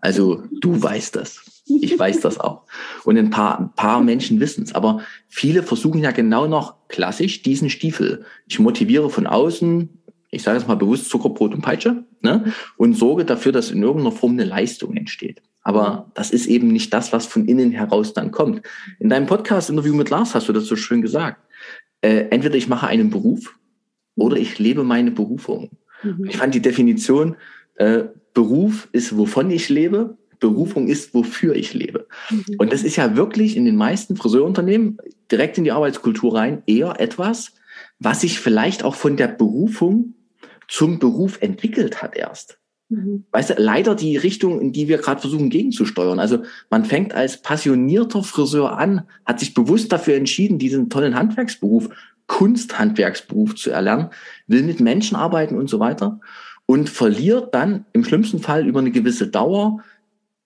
[0.00, 1.62] Also du weißt das.
[1.66, 2.64] Ich weiß das auch.
[3.04, 4.74] Und ein paar, ein paar Menschen wissen es.
[4.74, 8.26] Aber viele versuchen ja genau noch klassisch diesen Stiefel.
[8.46, 9.88] Ich motiviere von außen,
[10.30, 12.52] ich sage jetzt mal bewusst Zuckerbrot und Peitsche, ne?
[12.76, 15.40] und sorge dafür, dass in irgendeiner Form eine Leistung entsteht.
[15.64, 18.62] Aber das ist eben nicht das, was von innen heraus dann kommt.
[19.00, 21.40] In deinem Podcast-Interview mit Lars hast du das so schön gesagt.
[22.02, 23.58] Äh, entweder ich mache einen Beruf
[24.14, 25.70] oder ich lebe meine Berufung.
[26.02, 26.26] Mhm.
[26.28, 27.36] Ich fand die Definition,
[27.76, 32.06] äh, Beruf ist, wovon ich lebe, Berufung ist, wofür ich lebe.
[32.30, 32.56] Mhm.
[32.58, 34.98] Und das ist ja wirklich in den meisten Friseurunternehmen
[35.30, 37.52] direkt in die Arbeitskultur rein eher etwas,
[37.98, 40.14] was sich vielleicht auch von der Berufung
[40.68, 42.58] zum Beruf entwickelt hat erst.
[42.94, 43.24] Mhm.
[43.32, 46.18] Weißt du, leider die Richtung, in die wir gerade versuchen gegenzusteuern.
[46.18, 51.88] Also man fängt als passionierter Friseur an, hat sich bewusst dafür entschieden, diesen tollen Handwerksberuf,
[52.26, 54.08] Kunsthandwerksberuf zu erlernen,
[54.46, 56.20] will mit Menschen arbeiten und so weiter
[56.66, 59.82] und verliert dann im schlimmsten Fall über eine gewisse Dauer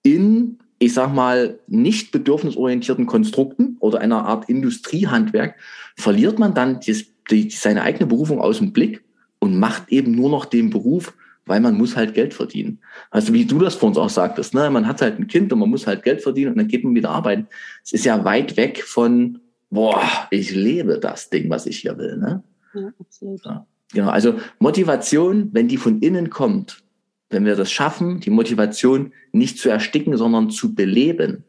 [0.03, 5.55] in, ich sag mal, nicht bedürfnisorientierten Konstrukten oder einer Art Industriehandwerk,
[5.95, 9.03] verliert man dann die, die, seine eigene Berufung aus dem Blick
[9.39, 11.13] und macht eben nur noch den Beruf,
[11.49, 12.79] weil man muss halt Geld verdienen.
[13.09, 14.69] Also wie du das vor uns auch sagtest, ne?
[14.69, 16.93] man hat halt ein Kind und man muss halt Geld verdienen und dann geht man
[16.93, 17.47] wieder arbeiten.
[17.83, 19.39] Es ist ja weit weg von,
[19.71, 22.17] boah, ich lebe das Ding, was ich hier will.
[22.17, 22.43] Ne?
[22.75, 23.43] Ja, absolut.
[23.43, 26.83] Ja, genau, also Motivation, wenn die von innen kommt,
[27.31, 31.45] wenn wir das schaffen, die Motivation nicht zu ersticken, sondern zu beleben,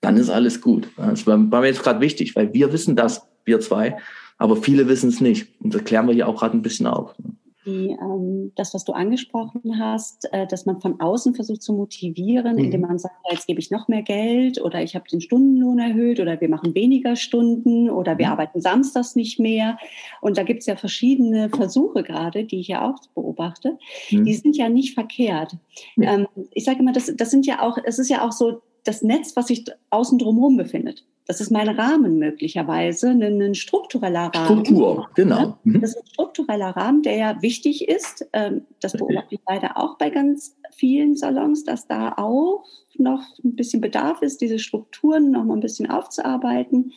[0.00, 0.86] dann ist alles gut.
[0.96, 3.96] Das war, war mir jetzt gerade wichtig, weil wir wissen das, wir zwei,
[4.38, 5.48] aber viele wissen es nicht.
[5.60, 7.16] Und das klären wir hier auch gerade ein bisschen auf.
[7.66, 12.56] Die, ähm, das, was du angesprochen hast, äh, dass man von außen versucht zu motivieren,
[12.56, 12.64] mhm.
[12.64, 16.20] indem man sagt, jetzt gebe ich noch mehr Geld oder ich habe den Stundenlohn erhöht
[16.20, 18.32] oder wir machen weniger Stunden oder wir mhm.
[18.32, 19.78] arbeiten samstags nicht mehr.
[20.22, 23.78] Und da gibt es ja verschiedene Versuche gerade, die ich ja auch beobachte.
[24.10, 24.24] Mhm.
[24.24, 25.56] Die sind ja nicht verkehrt.
[25.96, 26.14] Ja.
[26.14, 29.02] Ähm, ich sage immer, das, das sind ja auch, es ist ja auch so das
[29.02, 31.04] Netz, was sich außen drumherum befindet.
[31.30, 34.64] Das ist mein Rahmen möglicherweise, ein, ein struktureller Rahmen.
[34.64, 35.58] Struktur, genau.
[35.62, 35.80] Mhm.
[35.80, 38.28] Das ist ein struktureller Rahmen, der ja wichtig ist.
[38.32, 42.64] Ähm, das beobachte ich leider auch bei ganz vielen Salons, dass da auch
[42.96, 46.90] noch ein bisschen Bedarf ist, diese Strukturen noch mal ein bisschen aufzuarbeiten.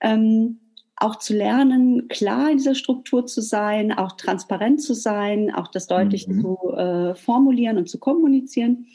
[0.00, 0.60] Ähm,
[1.02, 5.86] auch zu lernen, klar in dieser Struktur zu sein, auch transparent zu sein, auch das
[5.86, 6.40] deutlich mhm.
[6.40, 8.86] zu äh, formulieren und zu kommunizieren.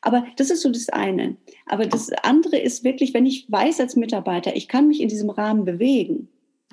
[0.00, 1.36] Aber das ist so das eine.
[1.66, 5.30] Aber das andere ist wirklich, wenn ich weiß als Mitarbeiter, ich kann mich in diesem
[5.30, 6.28] Rahmen bewegen,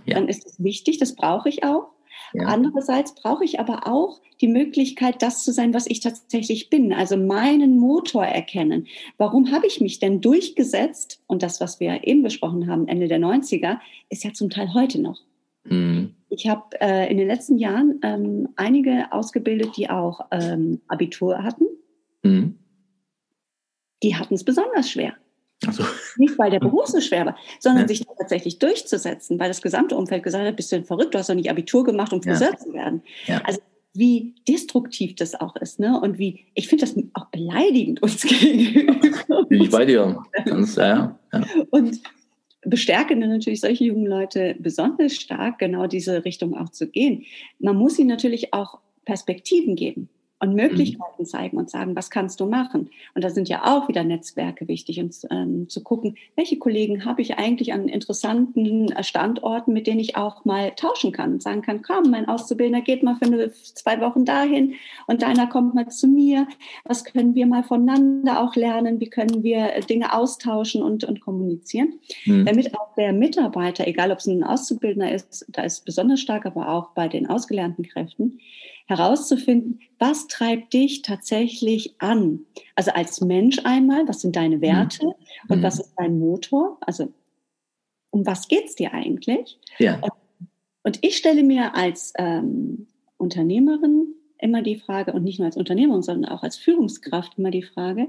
[0.06, 0.16] ja.
[0.16, 1.95] dann ist es wichtig, das brauche ich auch.
[2.34, 2.48] Ja.
[2.48, 6.94] Andererseits brauche ich aber auch die Möglichkeit, das zu sein, was ich tatsächlich bin.
[6.94, 8.88] Also meinen Motor erkennen.
[9.18, 11.22] Warum habe ich mich denn durchgesetzt?
[11.28, 15.02] Und das, was wir eben besprochen haben, Ende der 90er, ist ja zum Teil heute
[15.02, 15.22] noch.
[15.64, 16.16] Mhm.
[16.30, 21.66] Ich habe äh, in den letzten Jahren ähm, einige ausgebildet, die auch ähm, Abitur hatten.
[22.24, 22.60] Mhm.
[24.04, 25.14] Die hatten es besonders schwer.
[25.66, 25.84] Also.
[26.18, 27.88] Nicht, weil der Beruf so schwer war, sondern ja.
[27.88, 31.30] sich tatsächlich durchzusetzen, weil das gesamte Umfeld gesagt hat, bist du denn verrückt, du hast
[31.30, 32.58] doch nicht Abitur gemacht, um Friseur ja.
[32.58, 33.02] zu werden.
[33.26, 33.42] Ja.
[33.44, 33.62] Also
[33.94, 36.00] wie destruktiv das auch ist, ne?
[36.00, 39.46] Und wie, ich finde das auch beleidigend uns gegenüber.
[39.48, 40.22] Bin ich bei dir.
[40.44, 41.46] Ganz, ja, ja.
[41.70, 42.02] Und
[42.62, 47.24] bestärken natürlich solche jungen Leute besonders stark, genau diese Richtung auch zu gehen.
[47.60, 50.56] Man muss ihnen natürlich auch Perspektiven geben und mhm.
[50.56, 51.26] Möglichkeiten mhm.
[51.26, 52.90] zeigen und sagen, was kannst du machen?
[53.14, 57.22] Und da sind ja auch wieder Netzwerke wichtig, und ähm, zu gucken, welche Kollegen habe
[57.22, 61.62] ich eigentlich an interessanten äh, Standorten, mit denen ich auch mal tauschen kann und sagen
[61.62, 64.74] kann, komm, mein Auszubildender geht mal für eine, zwei Wochen dahin
[65.08, 66.48] und deiner kommt mal zu mir.
[66.84, 69.00] Was können wir mal voneinander auch lernen?
[69.00, 71.94] Wie können wir äh, Dinge austauschen und, und kommunizieren?
[72.26, 72.46] Mhm.
[72.46, 76.70] Damit auch der Mitarbeiter, egal ob es ein Auszubildender ist, da ist besonders stark, aber
[76.70, 78.40] auch bei den ausgelernten Kräften,
[78.86, 82.46] herauszufinden, was treibt dich tatsächlich an?
[82.76, 85.14] Also als Mensch einmal, was sind deine Werte mhm.
[85.50, 85.82] und was mhm.
[85.82, 86.78] ist dein Motor?
[86.82, 87.12] Also
[88.12, 89.60] um was geht es dir eigentlich?
[89.80, 90.00] Ja.
[90.00, 90.14] Und,
[90.84, 96.04] und, ich stelle mir als ähm, Unternehmerin immer die Frage, und nicht nur als Unternehmerin,
[96.04, 98.08] sondern auch als Führungskraft immer die Frage,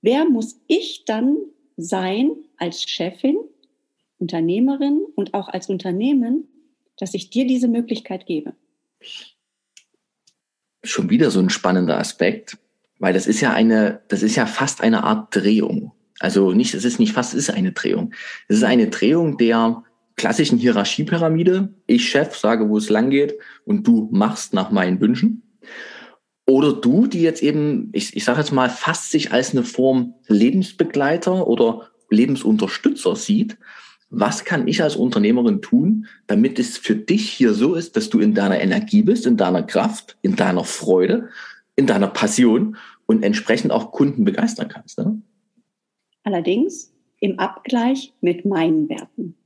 [0.00, 1.36] wer muss ich dann
[1.76, 3.36] sein als Chefin,
[4.18, 6.46] Unternehmerin und auch als Unternehmen,
[6.96, 8.54] dass ich dir diese Möglichkeit gebe?
[10.82, 12.58] Schon wieder so ein spannender Aspekt,
[12.98, 15.92] weil das ist ja eine, das ist ja fast eine Art Drehung.
[16.18, 18.12] Also nicht, es ist nicht fast, es ist eine Drehung.
[18.48, 19.82] Es ist eine Drehung der
[20.16, 21.72] klassischen Hierarchiepyramide.
[21.86, 25.42] Ich Chef sage, wo es lang geht und du machst nach meinen Wünschen.
[26.46, 30.14] Oder du, die jetzt eben, ich, ich sage jetzt mal, fast sich als eine Form
[30.26, 33.56] Lebensbegleiter oder Lebensunterstützer sieht.
[34.10, 38.18] Was kann ich als Unternehmerin tun, damit es für dich hier so ist, dass du
[38.18, 41.28] in deiner Energie bist, in deiner Kraft, in deiner Freude,
[41.76, 44.98] in deiner Passion und entsprechend auch Kunden begeistern kannst?
[44.98, 45.22] Ne?
[46.24, 49.36] Allerdings im Abgleich mit meinen Werten.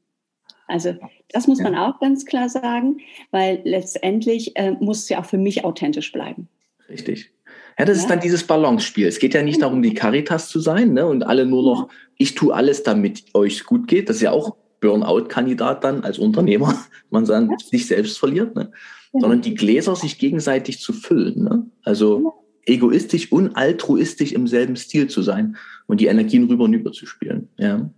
[0.67, 0.95] Also
[1.29, 1.65] das muss ja.
[1.65, 2.99] man auch ganz klar sagen,
[3.31, 6.49] weil letztendlich äh, muss es ja auch für mich authentisch bleiben.
[6.89, 7.33] Richtig.
[7.79, 8.03] Ja, das ja.
[8.03, 9.07] ist dann dieses Balance-Spiel.
[9.07, 11.07] Es geht ja nicht darum, die Caritas zu sein ne?
[11.07, 14.09] und alle nur noch, ich tue alles, damit euch gut geht.
[14.09, 16.75] Das ist ja auch Burnout-Kandidat dann als Unternehmer,
[17.11, 17.57] man dann ja.
[17.59, 18.71] sich selbst verliert, ne?
[19.13, 19.21] Ja.
[19.21, 21.45] sondern die Gläser sich gegenseitig zu füllen.
[21.45, 21.67] Ne?
[21.85, 22.35] Also
[22.67, 25.57] egoistisch und altruistisch im selben Stil zu sein
[25.87, 27.49] und die Energien rüber und über zu spielen.
[27.59, 27.91] Ja.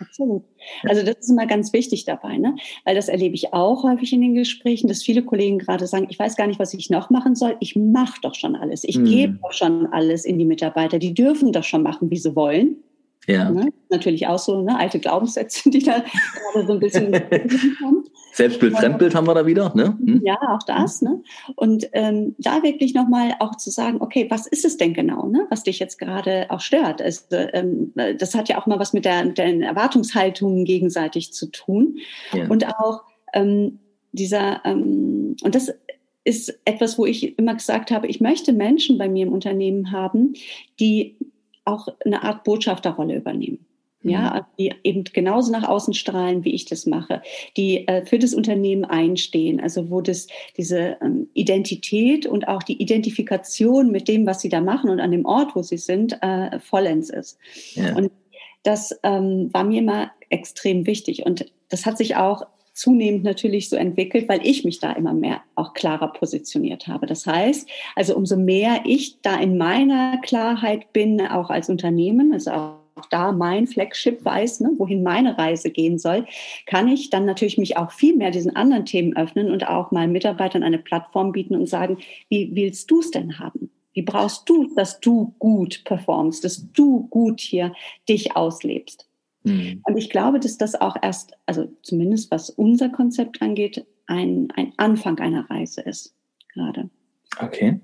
[0.00, 0.44] Absolut.
[0.84, 2.54] Also das ist immer ganz wichtig dabei, ne?
[2.84, 6.18] weil das erlebe ich auch häufig in den Gesprächen, dass viele Kollegen gerade sagen, ich
[6.18, 7.56] weiß gar nicht, was ich noch machen soll.
[7.60, 8.84] Ich mache doch schon alles.
[8.84, 9.04] Ich hm.
[9.04, 10.98] gebe doch schon alles in die Mitarbeiter.
[10.98, 12.76] Die dürfen doch schon machen, wie sie wollen.
[13.28, 13.50] Ja.
[13.50, 13.72] Ne?
[13.90, 16.02] Natürlich auch so ne, alte Glaubenssätze, die da
[16.52, 17.12] gerade so ein bisschen
[17.78, 18.04] kommen.
[18.32, 19.72] Selbstbild, Fremdbild haben wir da wieder.
[19.74, 19.98] Ne?
[19.98, 20.22] Hm?
[20.24, 21.02] Ja, auch das.
[21.02, 21.22] Ne?
[21.56, 25.46] Und ähm, da wirklich nochmal auch zu sagen, okay, was ist es denn genau, ne?
[25.50, 27.02] was dich jetzt gerade auch stört?
[27.02, 31.98] Also, ähm, das hat ja auch mal was mit der, den Erwartungshaltungen gegenseitig zu tun.
[32.32, 32.48] Ja.
[32.48, 33.02] Und auch
[33.34, 33.80] ähm,
[34.12, 35.74] dieser, ähm, und das
[36.24, 40.34] ist etwas, wo ich immer gesagt habe, ich möchte Menschen bei mir im Unternehmen haben,
[40.78, 41.16] die
[41.68, 43.64] auch eine Art Botschafterrolle übernehmen.
[44.04, 44.56] Ja, mhm.
[44.58, 47.20] die eben genauso nach außen strahlen, wie ich das mache,
[47.56, 52.80] die äh, für das Unternehmen einstehen, also wo das diese ähm, Identität und auch die
[52.80, 56.60] Identifikation mit dem, was sie da machen und an dem Ort, wo sie sind, äh,
[56.60, 57.38] vollends ist.
[57.74, 57.96] Ja.
[57.96, 58.12] Und
[58.62, 62.46] das ähm, war mir immer extrem wichtig und das hat sich auch
[62.78, 67.06] zunehmend natürlich so entwickelt, weil ich mich da immer mehr auch klarer positioniert habe.
[67.06, 72.50] Das heißt, also umso mehr ich da in meiner Klarheit bin, auch als Unternehmen, also
[72.52, 76.26] auch da mein Flagship weiß, ne, wohin meine Reise gehen soll,
[76.66, 80.12] kann ich dann natürlich mich auch viel mehr diesen anderen Themen öffnen und auch meinen
[80.12, 83.70] Mitarbeitern eine Plattform bieten und sagen, wie willst du es denn haben?
[83.92, 87.72] Wie brauchst du, dass du gut performst, dass du gut hier
[88.08, 89.07] dich auslebst?
[89.48, 89.82] Mhm.
[89.84, 94.72] Und ich glaube, dass das auch erst, also zumindest was unser Konzept angeht, ein, ein
[94.76, 96.14] Anfang einer Reise ist
[96.52, 96.90] gerade.
[97.40, 97.78] Okay.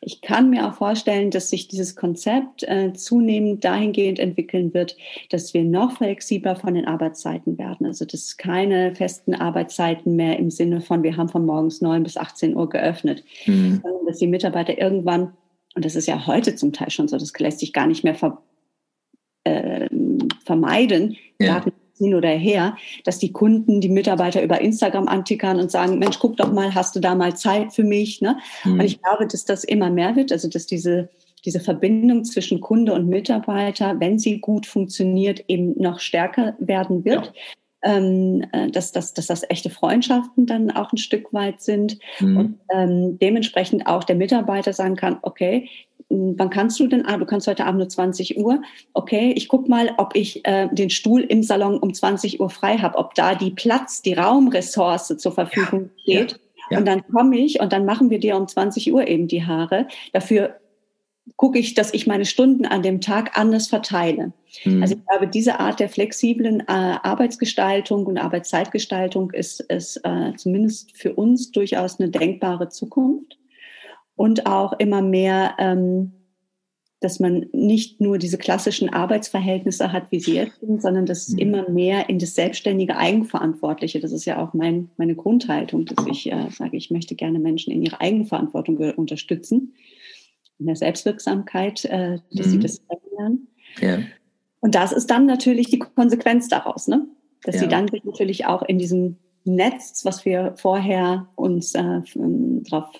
[0.00, 4.96] Ich kann mir auch vorstellen, dass sich dieses Konzept äh, zunehmend dahingehend entwickeln wird,
[5.30, 7.86] dass wir noch flexibler von den Arbeitszeiten werden.
[7.86, 12.16] Also dass keine festen Arbeitszeiten mehr im Sinne von, wir haben von morgens neun bis
[12.16, 13.80] 18 Uhr geöffnet, mhm.
[13.82, 15.34] sondern dass die Mitarbeiter irgendwann,
[15.74, 18.16] und das ist ja heute zum Teil schon so, das lässt sich gar nicht mehr
[18.16, 18.42] ver,
[19.44, 19.88] äh,
[20.48, 21.54] vermeiden, ja.
[21.54, 26.18] Daten hin oder her, dass die Kunden die Mitarbeiter über Instagram antickern und sagen, Mensch,
[26.18, 28.20] guck doch mal, hast du da mal Zeit für mich?
[28.20, 28.38] Ne?
[28.64, 28.74] Mhm.
[28.74, 31.10] Und ich glaube, dass das immer mehr wird, also dass diese,
[31.44, 37.26] diese Verbindung zwischen Kunde und Mitarbeiter, wenn sie gut funktioniert, eben noch stärker werden wird.
[37.26, 37.32] Ja.
[37.80, 42.36] Ähm, äh, dass, dass, dass das echte Freundschaften dann auch ein Stück weit sind mhm.
[42.36, 45.68] und ähm, dementsprechend auch der Mitarbeiter sagen kann, okay,
[46.08, 47.04] wann kannst du denn?
[47.06, 48.62] Ah, du kannst heute Abend nur 20 Uhr.
[48.94, 52.78] Okay, ich guck mal, ob ich äh, den Stuhl im Salon um 20 Uhr frei
[52.78, 56.32] habe, ob da die Platz, die Raumressource zur Verfügung ja, steht.
[56.32, 56.38] Ja,
[56.70, 56.78] ja.
[56.78, 59.86] Und dann komme ich und dann machen wir dir um 20 Uhr eben die Haare.
[60.12, 60.56] Dafür
[61.36, 64.32] gucke ich, dass ich meine Stunden an dem Tag anders verteile.
[64.64, 64.82] Mhm.
[64.82, 70.96] Also ich glaube, diese Art der flexiblen äh, Arbeitsgestaltung und Arbeitszeitgestaltung ist, ist äh, zumindest
[70.96, 73.38] für uns durchaus eine denkbare Zukunft
[74.16, 76.12] und auch immer mehr, ähm,
[77.00, 81.34] dass man nicht nur diese klassischen Arbeitsverhältnisse hat, wie sie jetzt sind, sondern dass es
[81.34, 81.38] mhm.
[81.38, 86.32] immer mehr in das selbstständige Eigenverantwortliche, das ist ja auch mein, meine Grundhaltung, dass ich
[86.32, 89.74] äh, sage, ich möchte gerne Menschen in ihrer Eigenverantwortung unterstützen,
[90.58, 92.50] in der Selbstwirksamkeit, äh, dass mhm.
[92.50, 92.82] sie das
[93.16, 93.48] lernen.
[93.80, 93.98] Ja.
[94.60, 97.06] Und das ist dann natürlich die Konsequenz daraus, ne?
[97.44, 97.62] dass ja.
[97.62, 102.90] sie dann sich natürlich auch in diesem Netz, was wir vorher uns äh, darauf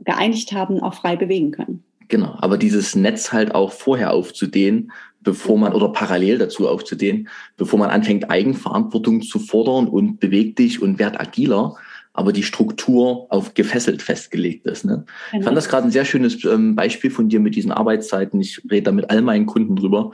[0.00, 1.84] geeinigt haben, auch frei bewegen können.
[2.08, 7.78] Genau, aber dieses Netz halt auch vorher aufzudehnen, bevor man oder parallel dazu aufzudehnen, bevor
[7.78, 11.76] man anfängt, Eigenverantwortung zu fordern und bewegt dich und werd agiler,
[12.16, 14.84] aber die Struktur auf gefesselt festgelegt ist.
[14.84, 15.04] Ne?
[15.30, 15.40] Genau.
[15.40, 18.40] Ich fand das gerade ein sehr schönes ähm, Beispiel von dir mit diesen Arbeitszeiten.
[18.40, 20.12] Ich rede da mit all meinen Kunden drüber,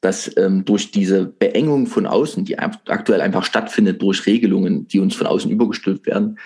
[0.00, 5.14] dass ähm, durch diese Beengung von außen, die aktuell einfach stattfindet durch Regelungen, die uns
[5.14, 6.38] von außen übergestülpt werden,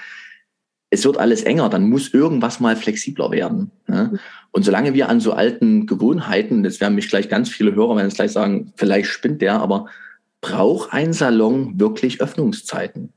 [0.90, 3.70] es wird alles enger, dann muss irgendwas mal flexibler werden.
[3.86, 4.10] Ne?
[4.12, 4.18] Mhm.
[4.52, 8.06] Und solange wir an so alten Gewohnheiten, das werden mich gleich ganz viele Hörer, wenn
[8.06, 9.86] es gleich sagen, vielleicht spinnt der, aber
[10.40, 13.12] braucht ein Salon wirklich Öffnungszeiten?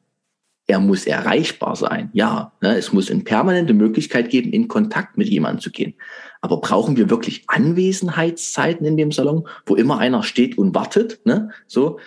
[0.72, 2.12] Er muss erreichbar sein.
[2.14, 5.96] Ja, ne, es muss eine permanente Möglichkeit geben, in Kontakt mit jemandem zu gehen.
[6.40, 11.26] Aber brauchen wir wirklich Anwesenheitszeiten in dem Salon, wo immer einer steht und wartet?
[11.26, 11.50] Ne?
[11.68, 12.00] So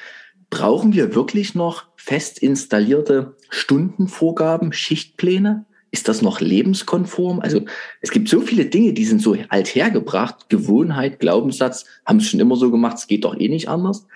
[0.49, 5.67] brauchen wir wirklich noch fest installierte Stundenvorgaben, Schichtpläne?
[5.91, 7.41] Ist das noch lebenskonform?
[7.41, 7.67] Also
[8.01, 10.49] es gibt so viele Dinge, die sind so althergebracht.
[10.49, 14.07] Gewohnheit, Glaubenssatz, haben es schon immer so gemacht, es geht doch eh nicht anders.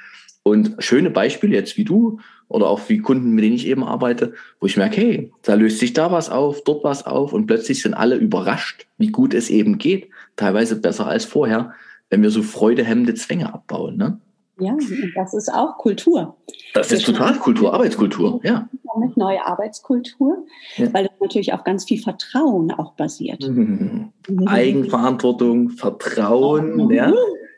[0.49, 4.33] Und schöne Beispiele jetzt wie du oder auch wie Kunden, mit denen ich eben arbeite,
[4.61, 7.83] wo ich merke, hey, da löst sich da was auf, dort was auf und plötzlich
[7.83, 10.09] sind alle überrascht, wie gut es eben geht.
[10.37, 11.73] Teilweise besser als vorher,
[12.11, 13.97] wenn wir so freudehemmende Zwänge abbauen.
[13.97, 14.19] Ne?
[14.61, 14.77] Ja,
[15.15, 16.37] das ist auch Kultur.
[16.75, 18.69] Das ist total Kultur, Arbeitskultur, ja.
[18.93, 20.93] Damit neue Arbeitskultur, ja.
[20.93, 23.49] weil das natürlich auf ganz viel Vertrauen auch basiert.
[23.49, 24.13] Mhm.
[24.29, 24.49] Mhm.
[24.49, 26.91] Eigenverantwortung, Vertrauen, mhm.
[26.91, 27.13] ja.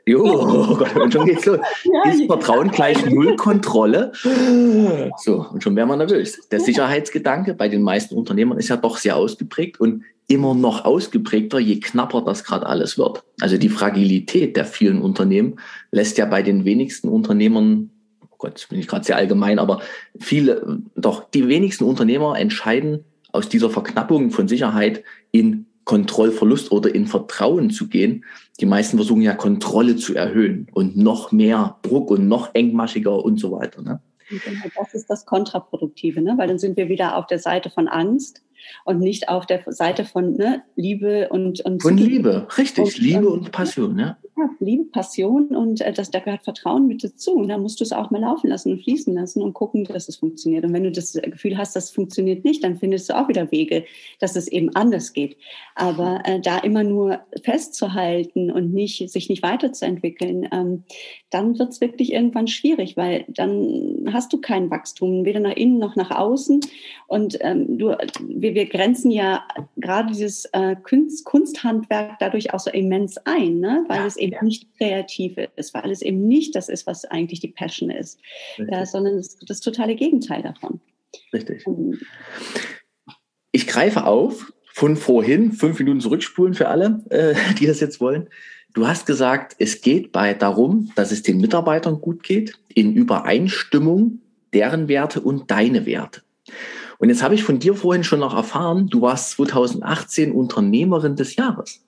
[0.07, 1.59] Jo, oh und schon geht's los.
[1.85, 4.13] Ja, ist Vertrauen gleich Null Kontrolle.
[5.19, 6.49] So, und schon wäre man nervös.
[6.51, 11.59] Der Sicherheitsgedanke bei den meisten Unternehmern ist ja doch sehr ausgeprägt und immer noch ausgeprägter,
[11.59, 13.25] je knapper das gerade alles wird.
[13.41, 15.59] Also die Fragilität der vielen Unternehmen
[15.91, 17.91] lässt ja bei den wenigsten Unternehmern,
[18.23, 19.81] oh Gott, bin ich gerade sehr allgemein, aber
[20.19, 27.09] viele, doch die wenigsten Unternehmer entscheiden aus dieser Verknappung von Sicherheit in Kontrollverlust oder in
[27.09, 28.25] Vertrauen zu gehen.
[28.61, 33.41] Die meisten versuchen ja Kontrolle zu erhöhen und noch mehr Druck und noch engmaschiger und
[33.41, 33.83] so weiter.
[33.83, 34.01] Ne?
[34.77, 36.35] Das ist das Kontraproduktive, ne?
[36.37, 38.41] weil dann sind wir wieder auf der Seite von Angst
[38.85, 43.29] und nicht auf der Seite von ne, Liebe und, und von Liebe, richtig, und, Liebe
[43.29, 44.17] und Passion, ja.
[44.41, 47.33] Ja, Liebe, Passion und äh, das, da gehört Vertrauen mit dazu.
[47.33, 50.09] Und da musst du es auch mal laufen lassen und fließen lassen und gucken, dass
[50.09, 50.65] es funktioniert.
[50.65, 53.85] Und wenn du das Gefühl hast, das funktioniert nicht, dann findest du auch wieder Wege,
[54.19, 55.37] dass es eben anders geht.
[55.75, 60.85] Aber äh, da immer nur festzuhalten und nicht, sich nicht weiterzuentwickeln, ähm,
[61.29, 65.79] dann wird es wirklich irgendwann schwierig, weil dann hast du kein Wachstum, weder nach innen
[65.79, 66.61] noch nach außen.
[67.07, 67.97] Und ähm, du,
[68.27, 73.85] wir, wir grenzen ja gerade dieses äh, Kunst, Kunsthandwerk dadurch auch so immens ein, ne?
[73.89, 74.43] weil ja, es eben ja.
[74.43, 78.21] nicht kreativ ist, weil es eben nicht das ist, was eigentlich die Passion ist,
[78.57, 80.81] ja, sondern das, das totale Gegenteil davon.
[81.33, 81.65] Richtig.
[83.53, 88.29] Ich greife auf von vorhin, fünf Minuten zurückspulen für alle, äh, die das jetzt wollen.
[88.73, 94.21] Du hast gesagt, es geht bei darum, dass es den Mitarbeitern gut geht, in Übereinstimmung
[94.53, 96.23] deren Werte und deine Werte.
[97.01, 101.35] Und jetzt habe ich von dir vorhin schon noch erfahren, du warst 2018 Unternehmerin des
[101.35, 101.83] Jahres.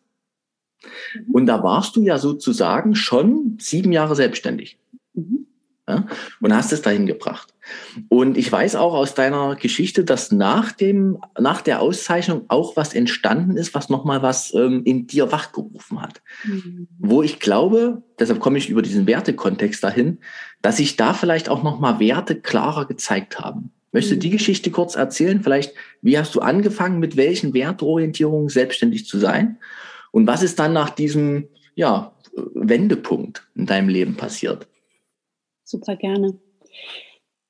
[1.14, 1.34] Mhm.
[1.34, 4.78] Und da warst du ja sozusagen schon sieben Jahre selbstständig.
[5.12, 5.46] Mhm.
[5.86, 6.06] Ja,
[6.40, 7.52] und hast es dahin gebracht.
[8.08, 12.94] Und ich weiß auch aus deiner Geschichte, dass nach dem, nach der Auszeichnung auch was
[12.94, 16.22] entstanden ist, was nochmal was ähm, in dir wachgerufen hat.
[16.44, 16.88] Mhm.
[16.98, 20.20] Wo ich glaube, deshalb komme ich über diesen Wertekontext dahin,
[20.62, 23.72] dass sich da vielleicht auch nochmal Werte klarer gezeigt haben.
[23.92, 25.42] Möchtest du die Geschichte kurz erzählen?
[25.42, 29.58] Vielleicht, wie hast du angefangen, mit welchen Wertorientierungen selbstständig zu sein?
[30.10, 32.14] Und was ist dann nach diesem, ja,
[32.54, 34.66] Wendepunkt in deinem Leben passiert?
[35.64, 36.38] Super gerne.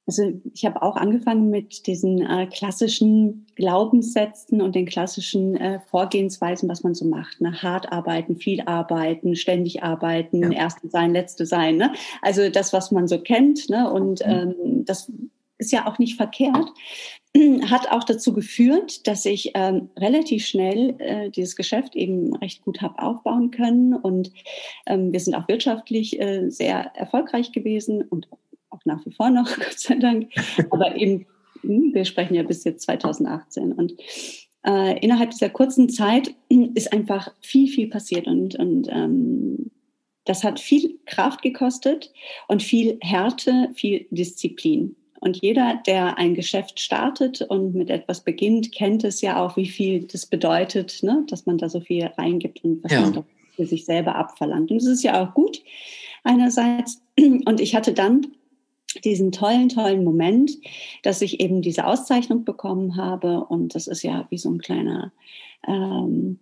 [0.05, 6.69] Also ich habe auch angefangen mit diesen äh, klassischen Glaubenssätzen und den klassischen äh, Vorgehensweisen,
[6.69, 7.41] was man so macht.
[7.41, 7.63] Ne?
[7.63, 10.51] Hart arbeiten, viel arbeiten, ständig arbeiten, ja.
[10.51, 11.77] Erste sein, Letzte sein.
[11.77, 11.93] Ne?
[12.21, 13.71] Also das, was man so kennt.
[13.71, 13.89] Ne?
[13.91, 14.33] Und mhm.
[14.33, 15.11] ähm, das
[15.63, 16.69] ist ja auch nicht verkehrt,
[17.71, 22.83] hat auch dazu geführt, dass ich ähm, relativ schnell äh, dieses Geschäft eben recht gut
[22.83, 23.95] habe aufbauen können.
[23.95, 24.33] Und
[24.87, 28.29] ähm, wir sind auch wirtschaftlich äh, sehr erfolgreich gewesen und
[28.71, 30.31] auch nach wie vor noch, Gott sei Dank.
[30.71, 31.27] Aber eben,
[31.63, 33.73] hm, wir sprechen ja bis jetzt 2018.
[33.73, 33.95] Und
[34.67, 39.71] äh, innerhalb dieser kurzen Zeit ist einfach viel, viel passiert und, und ähm,
[40.25, 42.13] das hat viel Kraft gekostet
[42.47, 44.95] und viel Härte, viel Disziplin.
[45.23, 49.69] Und jeder, der ein Geschäft startet und mit etwas beginnt, kennt es ja auch, wie
[49.69, 51.25] viel das bedeutet, ne?
[51.29, 53.03] dass man da so viel reingibt und was ja.
[53.03, 54.73] man für sich selber abverlangt.
[54.73, 55.63] Und das ist ja auch gut
[56.25, 57.01] einerseits.
[57.17, 58.27] Und ich hatte dann
[59.05, 60.59] diesen tollen, tollen Moment,
[61.05, 63.45] dass ich eben diese Auszeichnung bekommen habe.
[63.45, 65.13] Und das ist ja wie so ein kleiner
[65.69, 66.41] ähm,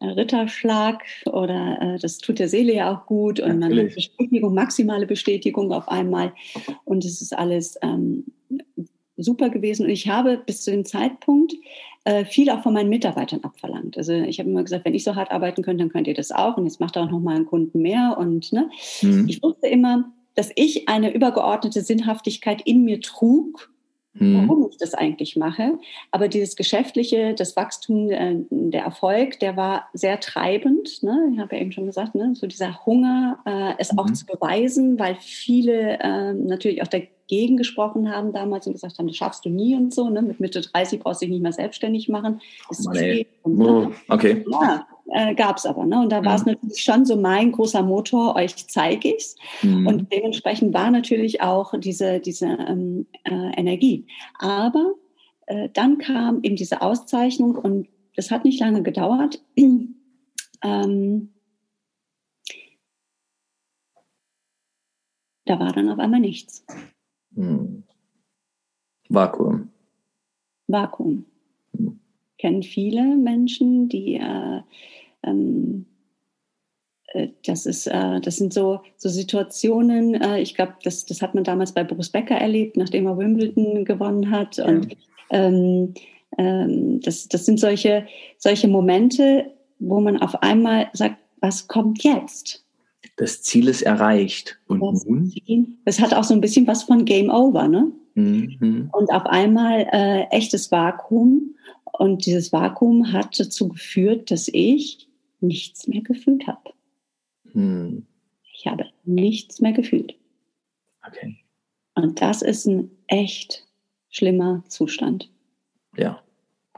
[0.00, 3.76] Ritterschlag oder äh, das tut der Seele ja auch gut und Natürlich.
[3.76, 6.32] man hat Bestätigung, maximale Bestätigung auf einmal
[6.84, 8.24] und es ist alles ähm,
[9.16, 11.54] super gewesen und ich habe bis zu dem Zeitpunkt
[12.04, 13.96] äh, viel auch von meinen Mitarbeitern abverlangt.
[13.96, 16.32] Also ich habe immer gesagt, wenn ich so hart arbeiten könnte, dann könnt ihr das
[16.32, 18.68] auch und jetzt macht auch noch mal einen Kunden mehr und ne,
[19.02, 19.26] mhm.
[19.28, 23.70] ich wusste immer, dass ich eine übergeordnete Sinnhaftigkeit in mir trug.
[24.20, 25.78] Warum ich das eigentlich mache.
[26.10, 31.02] Aber dieses Geschäftliche, das Wachstum, äh, der Erfolg, der war sehr treibend.
[31.02, 31.30] Ne?
[31.32, 32.32] Ich habe ja eben schon gesagt, ne?
[32.34, 33.98] so dieser Hunger, äh, es mhm.
[33.98, 39.08] auch zu beweisen, weil viele äh, natürlich auch dagegen gesprochen haben damals und gesagt haben,
[39.08, 40.08] das schaffst du nie und so.
[40.08, 40.22] Ne?
[40.22, 42.40] Mit Mitte 30 brauchst du dich nicht mehr selbstständig machen.
[42.68, 44.44] Das ist oh, okay.
[44.48, 45.86] Ja, äh, gab es aber.
[45.86, 46.00] Ne?
[46.00, 46.24] Und da mhm.
[46.26, 49.36] war es natürlich schon so mein großer Motor, euch zeige ich's.
[49.62, 49.86] Mhm.
[49.86, 54.06] Und dementsprechend war natürlich auch diese, diese ähm, äh, Energie.
[54.38, 54.94] Aber
[55.46, 59.40] äh, dann kam eben diese Auszeichnung und das hat nicht lange gedauert.
[59.56, 61.32] ähm,
[65.44, 66.66] da war dann auf einmal nichts.
[67.30, 67.84] Mhm.
[69.08, 69.70] Vakuum.
[70.66, 71.24] Vakuum.
[71.72, 72.00] Mhm
[72.44, 74.60] kennen viele Menschen, die äh,
[75.24, 75.86] ähm,
[77.14, 81.34] äh, das ist, äh, das sind so, so Situationen, äh, ich glaube, das, das hat
[81.34, 84.58] man damals bei Boris Becker erlebt, nachdem er Wimbledon gewonnen hat.
[84.58, 84.66] Ja.
[84.66, 84.96] Und
[85.30, 85.94] ähm,
[86.36, 88.06] ähm, das, das sind solche,
[88.38, 92.64] solche Momente, wo man auf einmal sagt, was kommt jetzt?
[93.16, 94.58] Das Ziel ist erreicht.
[94.66, 95.32] Und das, nun?
[95.84, 97.92] das hat auch so ein bisschen was von Game Over, ne?
[98.14, 98.90] Mhm.
[98.92, 101.54] Und auf einmal äh, echtes Vakuum.
[101.84, 105.08] Und dieses Vakuum hat dazu geführt, dass ich
[105.46, 106.72] nichts mehr gefühlt habe.
[107.52, 108.06] Hm.
[108.52, 110.16] Ich habe nichts mehr gefühlt.
[111.06, 111.36] Okay.
[111.94, 113.66] Und das ist ein echt
[114.10, 115.30] schlimmer Zustand.
[115.96, 116.20] Ja.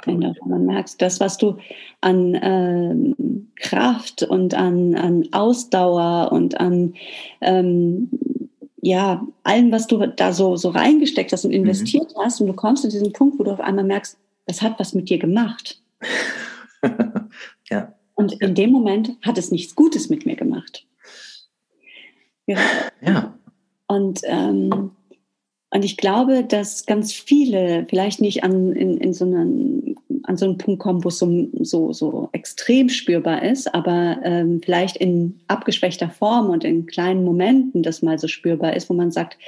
[0.04, 1.56] Wenn du, man merkt, das, was du
[2.02, 6.94] an ähm, Kraft und an, an Ausdauer und an
[7.40, 8.10] ähm,
[8.82, 11.64] ja, allem, was du da so, so reingesteckt hast und mhm.
[11.64, 12.20] investiert mhm.
[12.20, 14.94] hast, und du kommst zu diesem Punkt, wo du auf einmal merkst, das hat was
[14.94, 15.82] mit dir gemacht.
[17.70, 17.95] ja.
[18.16, 20.86] Und in dem Moment hat es nichts Gutes mit mir gemacht.
[22.46, 22.58] Ja.
[23.02, 23.38] ja.
[23.86, 24.90] Und, ähm,
[25.70, 30.46] und ich glaube, dass ganz viele vielleicht nicht an, in, in so einen, an so
[30.46, 35.38] einen Punkt kommen, wo es so, so, so extrem spürbar ist, aber ähm, vielleicht in
[35.46, 39.38] abgeschwächter Form und in kleinen Momenten das mal so spürbar ist, wo man sagt,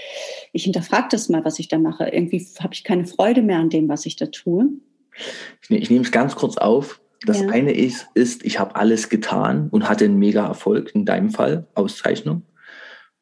[0.53, 2.09] ich hinterfrage das mal, was ich da mache.
[2.09, 4.69] Irgendwie habe ich keine Freude mehr an dem, was ich da tue.
[5.63, 7.01] Ich, ne, ich nehme es ganz kurz auf.
[7.27, 7.49] Das ja.
[7.49, 11.67] eine ist, ist, ich habe alles getan und hatte einen mega Erfolg, in deinem Fall,
[11.75, 12.43] Auszeichnung.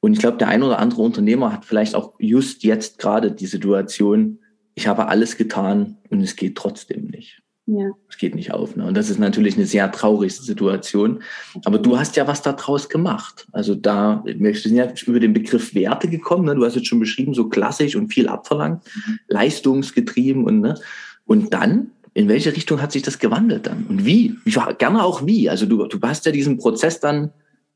[0.00, 3.46] Und ich glaube, der ein oder andere Unternehmer hat vielleicht auch just jetzt gerade die
[3.46, 4.38] Situation,
[4.74, 7.42] ich habe alles getan und es geht trotzdem nicht.
[7.66, 7.90] Ja.
[8.08, 8.76] Es geht nicht auf.
[8.76, 8.86] Ne?
[8.86, 11.22] Und das ist natürlich eine sehr traurige Situation.
[11.64, 13.48] Aber du hast ja was daraus gemacht.
[13.50, 16.44] Also da, wir sind ja über den Begriff Werte gekommen.
[16.44, 16.54] Ne?
[16.54, 19.18] Du hast jetzt schon beschrieben, so klassisch und viel abverlangt, mhm.
[19.26, 20.78] leistungsgetrieben und, ne?
[21.24, 23.84] und dann in welche Richtung hat sich das gewandelt dann?
[23.90, 24.36] Und wie?
[24.78, 25.50] Gerne auch wie.
[25.50, 27.20] Also du, du hast ja diesen Prozess dann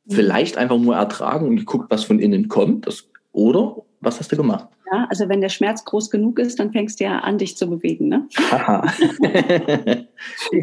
[0.07, 0.14] mhm.
[0.14, 2.86] vielleicht einfach nur ertragen und geguckt, was von innen kommt.
[2.86, 4.66] Das, oder was hast du gemacht?
[4.91, 7.68] Ja, also wenn der Schmerz groß genug ist, dann fängst du ja an, dich zu
[7.68, 8.09] bewegen.
[8.09, 8.26] Ne?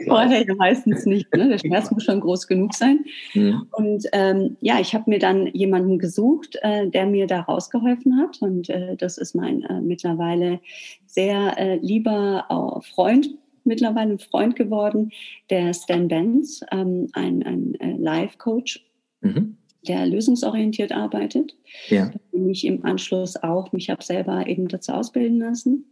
[0.08, 1.32] Vorher ja meistens nicht.
[1.36, 1.48] Ne?
[1.48, 3.06] Der Schmerz muss schon groß genug sein.
[3.36, 3.68] Mhm.
[3.74, 8.42] Und ähm, ja, ich habe mir dann jemanden gesucht, äh, der mir da rausgeholfen hat.
[8.42, 10.62] Und äh, das ist mein äh, mittlerweile
[11.06, 13.30] sehr äh, lieber äh, Freund,
[13.68, 15.12] mittlerweile ein Freund geworden,
[15.50, 18.86] der Stan Benz, ähm, ein, ein äh, Life-Coach,
[19.22, 19.58] mhm.
[19.88, 21.56] der lösungsorientiert arbeitet.
[21.90, 22.12] Ja.
[22.50, 25.86] Ich im Anschluss auch, mich habe selber eben dazu ausbilden lassen.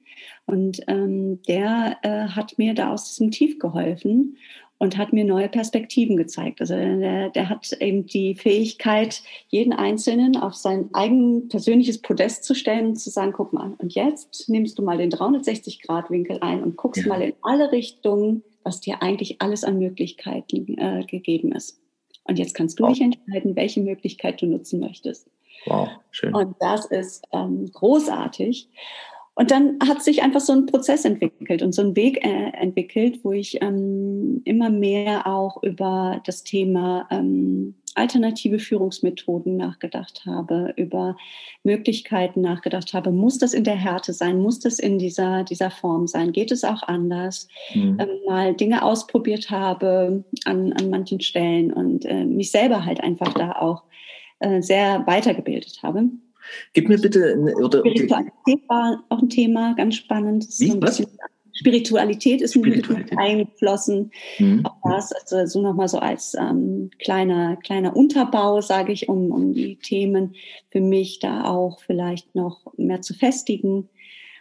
[0.45, 4.37] Und ähm, der äh, hat mir da aus diesem Tief geholfen
[4.77, 6.59] und hat mir neue Perspektiven gezeigt.
[6.59, 12.53] Also der, der hat eben die Fähigkeit, jeden Einzelnen auf sein eigen persönliches Podest zu
[12.53, 16.75] stellen und zu sagen, guck mal, und jetzt nimmst du mal den 360-Grad-Winkel ein und
[16.75, 17.09] guckst ja.
[17.09, 21.79] mal in alle Richtungen, was dir eigentlich alles an Möglichkeiten äh, gegeben ist.
[22.25, 22.91] Und jetzt kannst du wow.
[22.91, 25.29] dich entscheiden, welche Möglichkeit du nutzen möchtest.
[25.67, 26.33] Wow, schön.
[26.35, 28.67] Und das ist ähm, großartig.
[29.35, 33.19] Und dann hat sich einfach so ein Prozess entwickelt und so ein Weg äh, entwickelt,
[33.23, 41.17] wo ich ähm, immer mehr auch über das Thema ähm, alternative Führungsmethoden nachgedacht habe, über
[41.63, 43.11] Möglichkeiten nachgedacht habe.
[43.11, 44.39] Muss das in der Härte sein?
[44.39, 46.31] Muss das in dieser, dieser Form sein?
[46.31, 47.47] Geht es auch anders?
[47.73, 47.97] Mhm.
[47.99, 53.33] Ähm, mal Dinge ausprobiert habe an, an manchen Stellen und äh, mich selber halt einfach
[53.33, 53.83] da auch
[54.39, 56.09] äh, sehr weitergebildet habe.
[56.73, 57.37] Gib mir bitte.
[57.57, 60.45] Oder, Spiritualität war auch ein Thema, ganz spannend.
[60.59, 61.01] Wie, was?
[61.55, 63.11] Spiritualität ist Spiritualität.
[63.11, 64.11] mit eingeflossen.
[64.39, 64.65] Mhm.
[64.65, 69.53] Auch das, also so nochmal so als ähm, kleiner, kleiner Unterbau, sage ich, um, um
[69.53, 70.35] die Themen
[70.69, 73.87] für mich da auch vielleicht noch mehr zu festigen.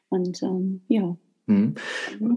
[0.08, 1.16] Und ähm, ja.
[1.46, 1.74] Mhm.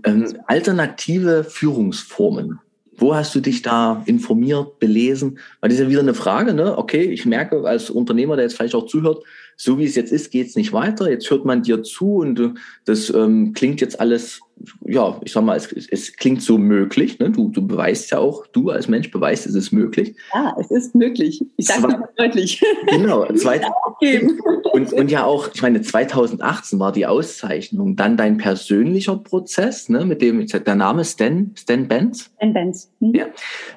[0.03, 2.59] Ähm, alternative Führungsformen.
[2.99, 5.39] Wo hast du dich da informiert, belesen?
[5.59, 6.77] Weil das ist ja wieder eine Frage, ne?
[6.77, 9.23] Okay, ich merke als Unternehmer, der jetzt vielleicht auch zuhört,
[9.59, 11.09] so wie es jetzt ist, geht es nicht weiter.
[11.09, 12.49] Jetzt hört man dir zu und äh,
[12.85, 14.39] das ähm, klingt jetzt alles,
[14.85, 17.17] ja, ich sag mal, es, es klingt so möglich.
[17.17, 17.31] Ne?
[17.31, 20.15] Du, du beweist ja auch, du als Mensch beweist, es ist möglich.
[20.31, 21.43] Ja, es ist möglich.
[21.57, 22.63] Ich sage mal deutlich.
[22.87, 23.25] Genau,
[24.73, 30.05] und, und ja auch, ich meine, 2018 war die Auszeichnung, dann dein persönlicher Prozess, ne,
[30.05, 32.29] mit dem, der Name Stan, Stan Benz.
[32.37, 32.91] Stan Benz.
[32.99, 33.15] Mhm.
[33.15, 33.25] Ja.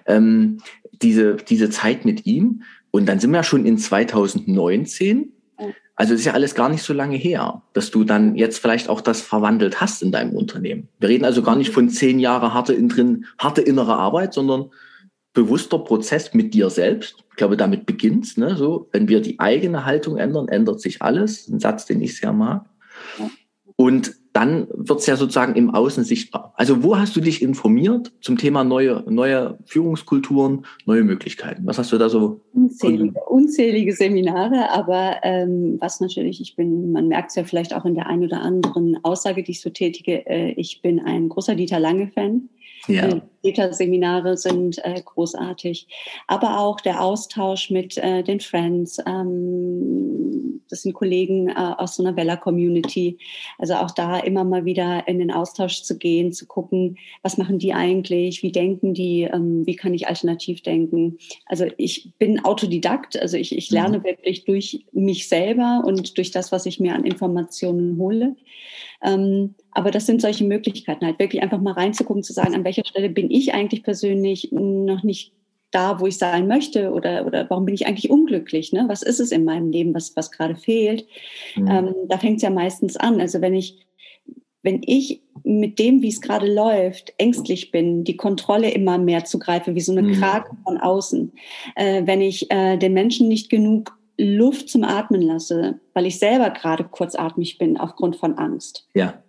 [0.04, 0.58] Ähm,
[1.00, 2.64] diese, diese Zeit mit ihm.
[2.90, 5.32] Und dann sind wir schon in 2019.
[6.00, 9.02] Also ist ja alles gar nicht so lange her, dass du dann jetzt vielleicht auch
[9.02, 10.88] das verwandelt hast in deinem Unternehmen.
[10.98, 14.70] Wir reden also gar nicht von zehn Jahre harte, drin, harte innere Arbeit, sondern
[15.34, 17.16] bewusster Prozess mit dir selbst.
[17.28, 18.56] Ich glaube, damit beginnt ne?
[18.56, 21.46] So, wenn wir die eigene Haltung ändern, ändert sich alles.
[21.48, 22.64] Ein Satz, den ich sehr mag.
[23.76, 26.54] Und dann wird es ja sozusagen im Außen sichtbar.
[26.56, 31.66] Also wo hast du dich informiert zum Thema neue, neue Führungskulturen, neue Möglichkeiten?
[31.66, 32.40] Was hast du da so?
[32.54, 37.84] Unzählige, unzählige Seminare, aber ähm, was natürlich, ich bin, man merkt es ja vielleicht auch
[37.84, 41.54] in der einen oder anderen Aussage, die ich so tätige, äh, ich bin ein großer
[41.54, 42.48] Dieter Lange-Fan.
[42.88, 43.20] Ja.
[43.42, 45.88] Seminare sind äh, großartig.
[46.26, 48.98] Aber auch der Austausch mit äh, den Friends.
[49.06, 53.18] Ähm, das sind Kollegen äh, aus so einer Vella-Community.
[53.58, 57.58] Also auch da immer mal wieder in den Austausch zu gehen, zu gucken, was machen
[57.58, 61.18] die eigentlich, wie denken die, ähm, wie kann ich alternativ denken.
[61.46, 64.04] Also ich bin Autodidakt, also ich, ich lerne mhm.
[64.04, 68.36] wirklich durch mich selber und durch das, was ich mir an Informationen hole.
[69.02, 72.84] Ähm, aber das sind solche Möglichkeiten, halt wirklich einfach mal reinzugucken, zu sagen, an welcher
[72.84, 75.32] Stelle bin ich eigentlich persönlich noch nicht
[75.70, 78.72] da, wo ich sein möchte oder, oder warum bin ich eigentlich unglücklich?
[78.72, 78.84] Ne?
[78.88, 81.06] Was ist es in meinem Leben, was, was gerade fehlt?
[81.54, 81.68] Mhm.
[81.68, 83.20] Ähm, da fängt es ja meistens an.
[83.20, 83.86] Also wenn ich,
[84.62, 89.74] wenn ich mit dem, wie es gerade läuft, ängstlich bin, die Kontrolle immer mehr zugreife,
[89.74, 90.12] wie so eine mhm.
[90.14, 91.32] Krake von außen,
[91.76, 96.50] äh, wenn ich äh, den Menschen nicht genug Luft zum Atmen lasse, weil ich selber
[96.50, 98.86] gerade kurzatmig bin aufgrund von Angst.
[98.92, 99.22] Ja.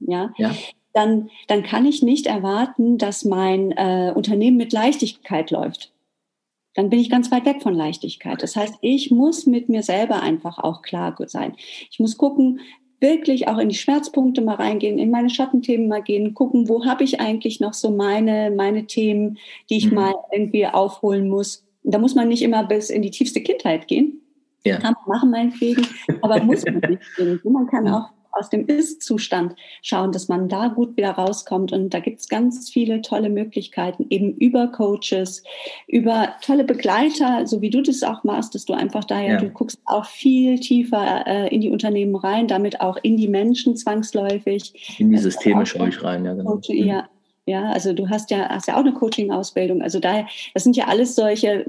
[0.00, 0.32] Ja.
[0.38, 0.54] ja.
[0.94, 5.92] Dann, dann kann ich nicht erwarten, dass mein äh, Unternehmen mit Leichtigkeit läuft.
[6.74, 8.42] Dann bin ich ganz weit weg von Leichtigkeit.
[8.42, 11.54] Das heißt, ich muss mit mir selber einfach auch klar sein.
[11.90, 12.60] Ich muss gucken,
[13.00, 17.04] wirklich auch in die Schmerzpunkte mal reingehen, in meine Schattenthemen mal gehen, gucken, wo habe
[17.04, 19.38] ich eigentlich noch so meine, meine Themen,
[19.68, 19.94] die ich mhm.
[19.94, 24.20] mal irgendwie aufholen muss da muss man nicht immer bis in die tiefste Kindheit gehen.
[24.64, 24.78] Ja.
[24.78, 25.86] Kann man machen, meinetwegen,
[26.22, 27.02] aber muss man nicht.
[27.16, 27.40] Gehen.
[27.44, 31.72] Man kann auch aus dem Ist-Zustand schauen, dass man da gut wieder rauskommt.
[31.72, 35.42] Und da gibt es ganz viele tolle Möglichkeiten, eben über Coaches,
[35.86, 39.40] über tolle Begleiter, so wie du das auch machst, dass du einfach daher, ja.
[39.40, 43.76] du guckst auch viel tiefer äh, in die Unternehmen rein, damit auch in die Menschen
[43.76, 44.96] zwangsläufig.
[44.98, 46.34] In die Systeme schaue ich rein, ja.
[46.34, 46.52] Genau.
[46.52, 47.08] Coach, ja,
[47.46, 49.82] ja, also du hast ja, hast ja auch eine Coaching-Ausbildung.
[49.82, 51.66] Also daher, das sind ja alles solche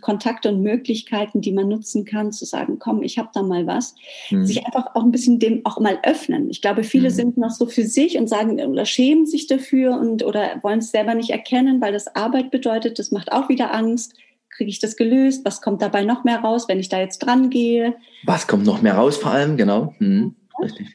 [0.00, 3.94] Kontakte und Möglichkeiten, die man nutzen kann, zu sagen, komm, ich habe da mal was.
[4.30, 4.46] Mhm.
[4.46, 6.50] Sich einfach auch ein bisschen dem auch mal öffnen.
[6.50, 7.14] Ich glaube, viele mhm.
[7.14, 10.90] sind noch so für sich und sagen oder schämen sich dafür und oder wollen es
[10.90, 14.14] selber nicht erkennen, weil das Arbeit bedeutet, das macht auch wieder Angst.
[14.50, 15.44] Kriege ich das gelöst?
[15.44, 17.94] Was kommt dabei noch mehr raus, wenn ich da jetzt dran gehe?
[18.24, 19.94] Was kommt noch mehr raus vor allem, genau.
[19.98, 20.34] Mhm.
[20.62, 20.88] Richtig.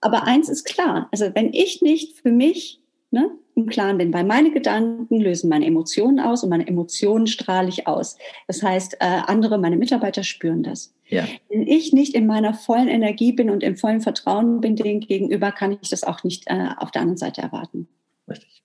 [0.00, 2.80] Aber eins ist klar, also wenn ich nicht für mich
[3.12, 7.68] ne, im Klaren bin, weil meine Gedanken lösen meine Emotionen aus und meine Emotionen strahle
[7.68, 8.16] ich aus.
[8.46, 10.94] Das heißt, äh, andere, meine Mitarbeiter spüren das.
[11.08, 11.26] Ja.
[11.50, 15.52] Wenn ich nicht in meiner vollen Energie bin und im vollen Vertrauen bin denen gegenüber,
[15.52, 17.88] kann ich das auch nicht äh, auf der anderen Seite erwarten.
[18.28, 18.62] Richtig.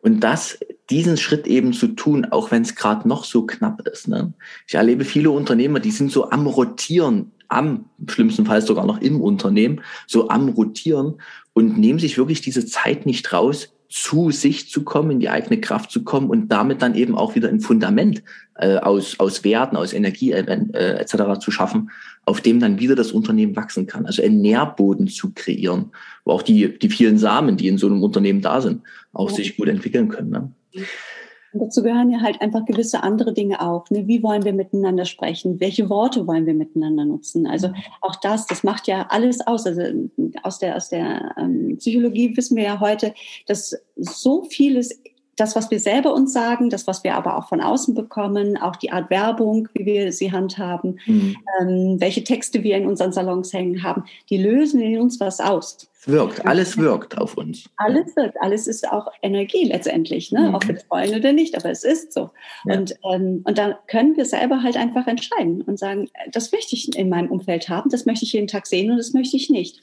[0.00, 0.58] Und das,
[0.90, 4.08] diesen Schritt eben zu tun, auch wenn es gerade noch so knapp ist.
[4.08, 4.32] Ne?
[4.66, 9.20] Ich erlebe viele Unternehmer, die sind so am Rotieren, am schlimmsten Fall sogar noch im
[9.20, 11.20] Unternehmen, so am Rotieren
[11.54, 15.60] und nehmen sich wirklich diese Zeit nicht raus, zu sich zu kommen, in die eigene
[15.60, 18.22] Kraft zu kommen und damit dann eben auch wieder ein Fundament
[18.56, 21.38] äh, aus, aus Werten, aus Energie äh, äh etc.
[21.40, 21.90] zu schaffen,
[22.24, 24.06] auf dem dann wieder das Unternehmen wachsen kann.
[24.06, 25.92] Also einen Nährboden zu kreieren,
[26.24, 28.82] wo auch die, die vielen Samen, die in so einem Unternehmen da sind,
[29.12, 29.36] auch ja.
[29.36, 30.30] sich gut entwickeln können.
[30.30, 30.52] Ne?
[31.56, 33.88] Und dazu gehören ja halt einfach gewisse andere Dinge auch.
[33.88, 34.06] Ne?
[34.06, 35.58] Wie wollen wir miteinander sprechen?
[35.58, 37.46] Welche Worte wollen wir miteinander nutzen?
[37.46, 37.70] Also
[38.02, 39.66] auch das, das macht ja alles aus.
[39.66, 39.82] Also
[40.42, 43.14] aus der, aus der ähm, Psychologie wissen wir ja heute,
[43.46, 45.00] dass so vieles
[45.36, 48.76] das, was wir selber uns sagen, das, was wir aber auch von außen bekommen, auch
[48.76, 51.36] die Art Werbung, wie wir sie handhaben, mhm.
[51.60, 55.88] ähm, welche Texte wir in unseren Salons hängen haben, die lösen in uns was aus.
[56.06, 57.68] Wirkt, alles wirkt auf uns.
[57.76, 60.48] Alles wirkt, alles ist auch Energie letztendlich, ne?
[60.48, 60.54] Mhm.
[60.54, 62.30] ob wir wollen oder nicht, aber es ist so.
[62.64, 62.78] Ja.
[62.78, 66.96] Und, ähm, und da können wir selber halt einfach entscheiden und sagen, das möchte ich
[66.96, 69.80] in meinem Umfeld haben, das möchte ich jeden Tag sehen und das möchte ich nicht.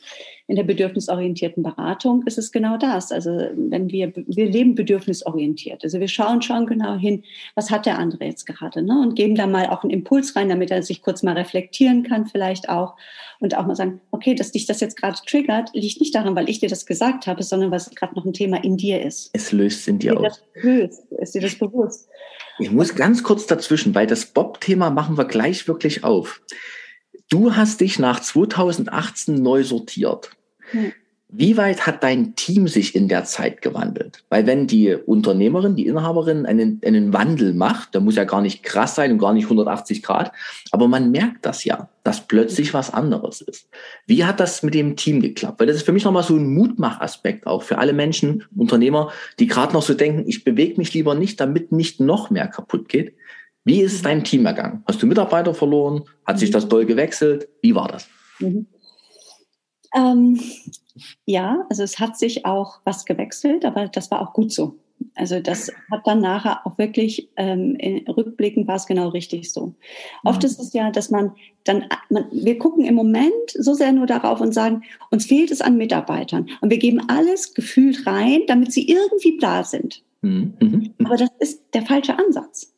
[0.47, 3.13] In der bedürfnisorientierten Beratung ist es genau das.
[3.13, 5.83] Also wenn wir, wir leben bedürfnisorientiert.
[5.85, 7.23] Also wir schauen schon genau hin,
[7.55, 8.99] was hat der andere jetzt gerade, ne?
[8.99, 12.25] Und geben da mal auch einen Impuls rein, damit er sich kurz mal reflektieren kann,
[12.25, 12.95] vielleicht auch.
[13.43, 16.49] Und auch mal sagen, okay, dass dich das jetzt gerade triggert, liegt nicht daran, weil
[16.49, 19.31] ich dir das gesagt habe, sondern weil es gerade noch ein Thema in dir ist.
[19.33, 20.41] Es löst in dir aus.
[20.61, 22.07] Löst, ist dir das bewusst?
[22.59, 26.41] Ich muss ganz kurz dazwischen, weil das Bob-Thema machen wir gleich wirklich auf.
[27.29, 30.29] Du hast dich nach 2018 neu sortiert.
[30.71, 30.93] Hm.
[31.35, 34.23] Wie weit hat dein Team sich in der Zeit gewandelt?
[34.29, 38.61] Weil wenn die Unternehmerin, die Inhaberin einen, einen Wandel macht, der muss ja gar nicht
[38.61, 40.31] krass sein und gar nicht 180 Grad,
[40.69, 43.67] aber man merkt das ja, dass plötzlich was anderes ist.
[44.05, 45.59] Wie hat das mit dem Team geklappt?
[45.59, 49.47] Weil das ist für mich nochmal so ein Mutmachaspekt auch für alle Menschen, Unternehmer, die
[49.47, 53.15] gerade noch so denken, ich bewege mich lieber nicht, damit nicht noch mehr kaputt geht.
[53.65, 54.83] Wie ist es deinem Team ergangen?
[54.85, 56.03] Hast du Mitarbeiter verloren?
[56.25, 57.47] Hat sich das doll gewechselt?
[57.63, 58.07] Wie war das?
[58.37, 58.67] Mhm.
[59.95, 60.39] Ähm,
[61.25, 64.77] ja, also es hat sich auch was gewechselt, aber das war auch gut so.
[65.15, 69.75] Also das hat dann nachher auch wirklich, ähm, in, rückblickend war es genau richtig so.
[70.23, 71.33] Oft ist es ja, dass man
[71.63, 75.61] dann, man, wir gucken im Moment so sehr nur darauf und sagen, uns fehlt es
[75.61, 76.49] an Mitarbeitern.
[76.61, 80.03] Und wir geben alles gefühlt rein, damit sie irgendwie da sind.
[80.21, 80.53] Mhm.
[80.59, 80.93] mhm.
[81.03, 82.73] Aber das ist der falsche Ansatz.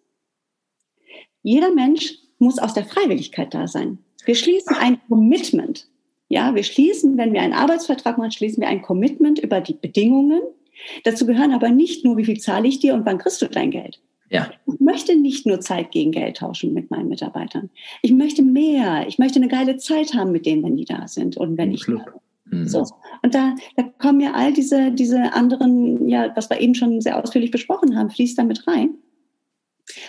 [1.43, 3.99] Jeder Mensch muss aus der Freiwilligkeit da sein.
[4.26, 5.88] Wir schließen ein Commitment.
[6.36, 10.41] Ja, wir schließen, wenn wir einen Arbeitsvertrag machen, schließen wir ein Commitment über die Bedingungen.
[11.05, 13.71] Dazu gehören aber nicht nur, wie viel zahle ich dir und wann kriegst du dein
[13.71, 14.01] Geld.
[14.29, 14.51] Ja.
[14.67, 17.69] Ich möchte nicht nur Zeit gegen Geld tauschen mit meinen Mitarbeitern.
[18.01, 19.07] Ich möchte mehr.
[19.07, 21.88] Ich möchte eine geile Zeit haben mit denen, wenn die da sind und wenn ich.
[21.88, 22.67] Mhm.
[22.67, 22.86] So.
[23.23, 27.17] Und da, da kommen ja all diese, diese anderen, ja, was wir eben schon sehr
[27.23, 28.95] ausführlich besprochen haben, fließt damit rein.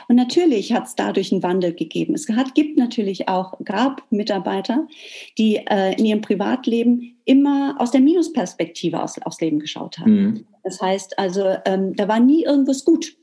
[0.09, 2.14] Und natürlich hat es dadurch einen Wandel gegeben.
[2.14, 4.87] Es hat, gibt natürlich auch, gab Mitarbeiter,
[5.39, 10.12] die äh, in ihrem Privatleben immer aus der Minusperspektive aus, aufs Leben geschaut haben.
[10.12, 10.47] Mhm.
[10.62, 13.16] Das heißt also, ähm, da war nie irgendwas gut.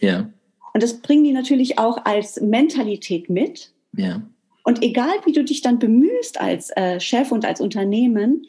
[0.00, 0.30] Ja.
[0.72, 3.72] Und das bringen die natürlich auch als Mentalität mit.
[3.96, 4.22] Ja.
[4.64, 8.46] Und egal, wie du dich dann bemühst als äh, Chef und als Unternehmen,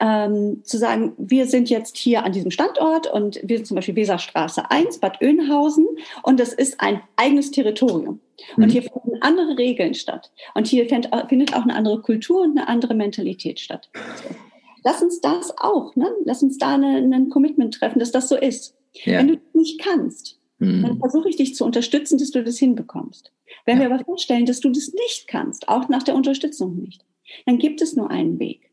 [0.00, 3.96] ähm, zu sagen, wir sind jetzt hier an diesem Standort und wir sind zum Beispiel
[3.96, 5.86] Weserstraße 1, Bad Oeynhausen
[6.22, 8.20] und das ist ein eigenes Territorium.
[8.56, 8.64] Mhm.
[8.64, 10.32] Und hier finden andere Regeln statt.
[10.54, 13.90] Und hier findet auch eine andere Kultur und eine andere Mentalität statt.
[13.94, 14.34] So.
[14.82, 16.10] Lass uns das auch, ne?
[16.24, 18.74] lass uns da ein Commitment treffen, dass das so ist.
[19.04, 19.18] Ja.
[19.18, 20.82] Wenn du das nicht kannst, mhm.
[20.82, 23.32] dann versuche ich dich zu unterstützen, dass du das hinbekommst.
[23.66, 23.88] Wenn ja.
[23.88, 27.04] wir aber feststellen, dass du das nicht kannst, auch nach der Unterstützung nicht,
[27.44, 28.69] dann gibt es nur einen Weg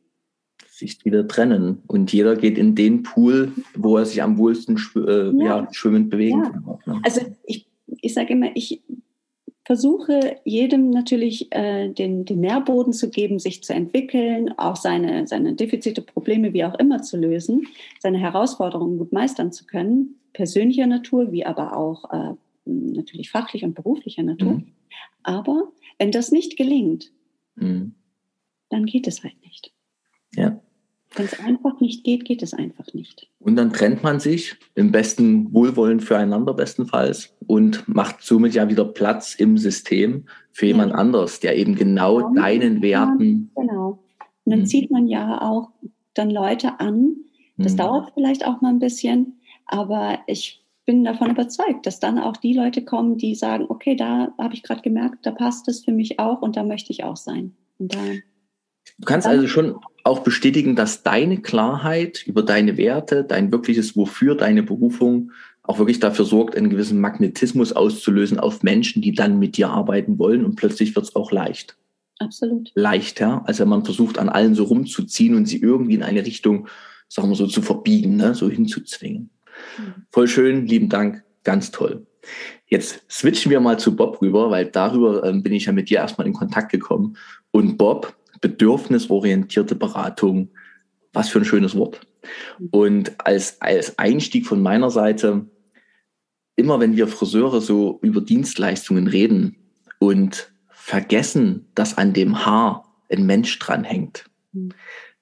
[0.78, 1.82] sich wieder trennen.
[1.88, 5.62] Und jeder geht in den Pool, wo er sich am wohlsten schw äh, ja.
[5.62, 5.68] ja.
[5.72, 6.50] schwimmend bewegen ja.
[6.50, 6.80] kann.
[6.86, 7.02] Ne?
[7.04, 8.82] Also ich, ich sage immer, ich
[9.66, 15.56] versuche jedem natürlich äh, den, den Nährboden zu geben, sich zu entwickeln, auch seine, seine
[15.56, 17.68] Defizite, Probleme, wie auch immer zu lösen,
[18.00, 23.74] seine Herausforderungen gut meistern zu können, persönlicher Natur, wie aber auch äh, natürlich fachlich und
[23.74, 24.54] beruflicher Natur.
[24.54, 24.68] Mhm.
[25.24, 27.12] Aber wenn das nicht gelingt,
[27.56, 27.96] mhm.
[28.70, 29.74] dann geht es halt nicht.
[30.36, 30.62] Ja.
[31.16, 33.28] Wenn es einfach nicht geht, geht es einfach nicht.
[33.40, 38.86] Und dann trennt man sich im besten Wohlwollen füreinander bestenfalls und macht somit ja wieder
[38.86, 40.98] Platz im System für jemand ja.
[40.98, 43.52] anderes, der eben genau ja, deinen Werten.
[43.56, 44.00] Genau.
[44.44, 44.66] Und dann mhm.
[44.66, 45.70] zieht man ja auch
[46.14, 47.16] dann Leute an.
[47.58, 47.78] Das mhm.
[47.78, 52.54] dauert vielleicht auch mal ein bisschen, aber ich bin davon überzeugt, dass dann auch die
[52.54, 56.20] Leute kommen, die sagen, okay, da habe ich gerade gemerkt, da passt es für mich
[56.20, 57.56] auch und da möchte ich auch sein.
[57.78, 58.00] Und da
[58.98, 64.36] Du kannst also schon auch bestätigen, dass deine Klarheit über deine Werte, dein wirkliches Wofür,
[64.36, 65.32] deine Berufung
[65.64, 70.18] auch wirklich dafür sorgt, einen gewissen Magnetismus auszulösen auf Menschen, die dann mit dir arbeiten
[70.18, 71.78] wollen und plötzlich wird es auch leicht.
[72.20, 72.72] Absolut.
[72.74, 76.68] Leichter, als wenn man versucht, an allen so rumzuziehen und sie irgendwie in eine Richtung,
[77.10, 78.34] sagen wir so, zu verbiegen, ne?
[78.34, 79.30] so hinzuzwingen.
[79.78, 80.06] Mhm.
[80.10, 82.08] Voll schön, lieben Dank, ganz toll.
[82.68, 86.00] Jetzt switchen wir mal zu Bob rüber, weil darüber ähm, bin ich ja mit dir
[86.00, 87.18] erstmal in Kontakt gekommen.
[87.52, 90.50] Und Bob bedürfnisorientierte Beratung.
[91.14, 92.02] Was für ein schönes Wort.
[92.72, 95.46] Und als, als Einstieg von meiner Seite,
[96.56, 99.56] immer wenn wir Friseure so über Dienstleistungen reden
[100.00, 104.26] und vergessen, dass an dem Haar ein Mensch dran hängt.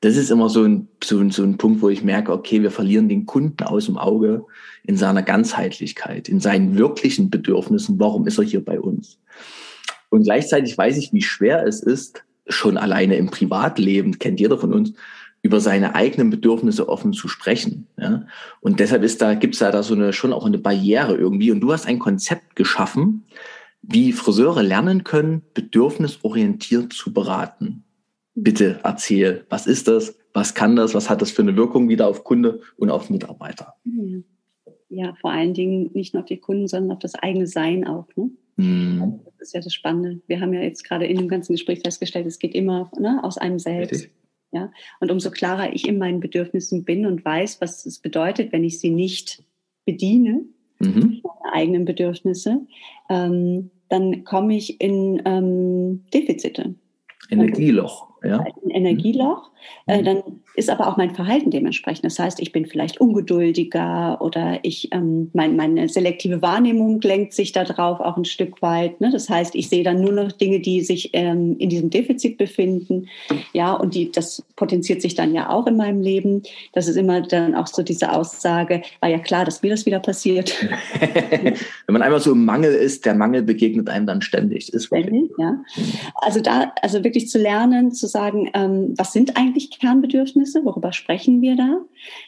[0.02, 3.10] Das ist immer so ein, so, so ein Punkt, wo ich merke, okay, wir verlieren
[3.10, 4.46] den Kunden aus dem Auge
[4.84, 8.00] in seiner Ganzheitlichkeit, in seinen wirklichen Bedürfnissen.
[8.00, 9.20] Warum ist er hier bei uns?
[10.10, 14.74] Und gleichzeitig weiß ich, wie schwer es ist, schon alleine im Privatleben, kennt jeder von
[14.74, 14.94] uns,
[15.42, 17.88] über seine eigenen Bedürfnisse offen zu sprechen.
[18.00, 18.26] Ja?
[18.62, 21.52] Und deshalb ist da, gibt's da, da so eine, schon auch eine Barriere irgendwie.
[21.52, 23.26] Und du hast ein Konzept geschaffen,
[23.84, 27.84] wie Friseure lernen können, bedürfnisorientiert zu beraten.
[28.34, 30.18] Bitte erzähl, was ist das?
[30.34, 30.96] Was kann das?
[30.96, 33.76] Was hat das für eine Wirkung wieder auf Kunde und auf Mitarbeiter?
[34.90, 38.08] Ja, vor allen Dingen nicht nur auf die Kunden, sondern auf das eigene Sein auch.
[38.16, 38.32] Ne?
[38.58, 39.22] Mhm.
[39.26, 40.22] Das ist ja das Spannende.
[40.28, 43.38] Wir haben ja jetzt gerade in dem ganzen Gespräch festgestellt, es geht immer ne, aus
[43.38, 43.92] einem selbst.
[43.94, 44.12] Richtig.
[44.52, 44.72] Ja?
[45.00, 48.80] Und umso klarer ich in meinen Bedürfnissen bin und weiß, was es bedeutet, wenn ich
[48.80, 49.44] sie nicht
[49.86, 50.46] bediene,
[50.80, 51.22] mhm.
[51.24, 52.66] meine eigenen Bedürfnisse,
[53.10, 56.76] ähm, dann komme ich in ähm, Defizite.
[57.30, 58.40] Energieloch, ja.
[58.40, 59.52] Ein Energieloch.
[59.88, 60.06] Äh, mhm.
[60.06, 60.24] dann
[60.56, 62.06] ist aber auch mein Verhalten dementsprechend.
[62.06, 67.52] Das heißt, ich bin vielleicht ungeduldiger oder ich, ähm, mein, meine selektive Wahrnehmung lenkt sich
[67.52, 69.02] darauf auch ein Stück weit.
[69.02, 69.10] Ne?
[69.12, 73.10] Das heißt, ich sehe dann nur noch Dinge, die sich ähm, in diesem Defizit befinden.
[73.54, 76.44] Ja, und die, das potenziert sich dann ja auch in meinem Leben.
[76.74, 80.00] Das ist immer dann auch so diese Aussage, war ja klar, dass mir das wieder
[80.00, 80.56] passiert.
[81.00, 84.74] Wenn man einmal so im Mangel ist, der Mangel begegnet einem dann ständig.
[84.74, 85.62] Ist ständig, ja.
[86.22, 91.42] Also da, also wirklich zu lernen, zu sagen, ähm, was sind eigentlich Kernbedürfnisse, worüber sprechen
[91.42, 91.82] wir da?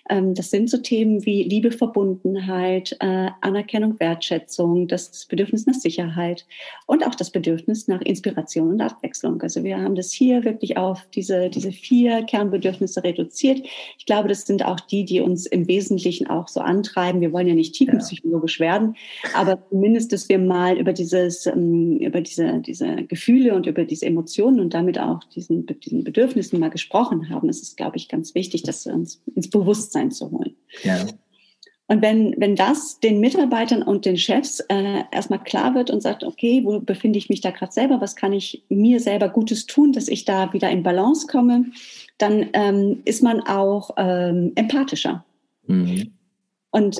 [0.10, 6.46] Ähm, das sind so Themen wie Liebe, Verbundenheit, äh, Anerkennung, Wertschätzung, das Bedürfnis nach Sicherheit
[6.86, 9.42] und auch das Bedürfnis nach Inspiration und Abwechslung.
[9.42, 13.66] Also wir haben das hier wirklich auf diese, diese vier Kernbedürfnisse reduziert.
[13.98, 17.22] Ich glaube, das sind auch die, die uns im Wesentlichen auch so antreiben.
[17.22, 18.66] Wir wollen ja nicht tiefenpsychologisch ja.
[18.68, 18.96] werden,
[19.34, 24.06] aber zumindest, dass wir mal über dieses, ähm, über diese, diese Gefühle und über diese
[24.06, 27.50] Emotionen und damit auch diesen, diesen Bedürfnissen mal gesprochen haben.
[27.50, 30.56] Es ist, glaube ich, ganz wichtig, das uns ins Bewusstsein zu holen.
[30.84, 31.06] Ja.
[31.90, 36.24] Und wenn, wenn das den Mitarbeitern und den Chefs äh, erstmal klar wird und sagt,
[36.24, 39.94] okay, wo befinde ich mich da gerade selber, was kann ich mir selber Gutes tun,
[39.94, 41.66] dass ich da wieder in Balance komme,
[42.18, 45.24] dann ähm, ist man auch ähm, empathischer.
[45.66, 46.12] Mhm.
[46.72, 46.98] Und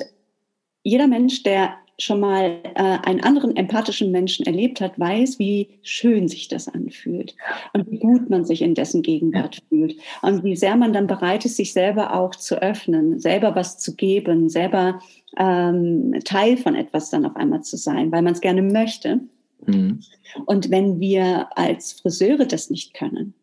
[0.82, 6.28] jeder Mensch, der schon mal äh, einen anderen empathischen Menschen erlebt hat, weiß, wie schön
[6.28, 7.34] sich das anfühlt
[7.72, 11.44] und wie gut man sich in dessen Gegenwart fühlt und wie sehr man dann bereit
[11.44, 15.00] ist, sich selber auch zu öffnen, selber was zu geben, selber
[15.36, 19.20] ähm, Teil von etwas dann auf einmal zu sein, weil man es gerne möchte.
[19.66, 20.00] Mhm.
[20.46, 23.34] Und wenn wir als Friseure das nicht können,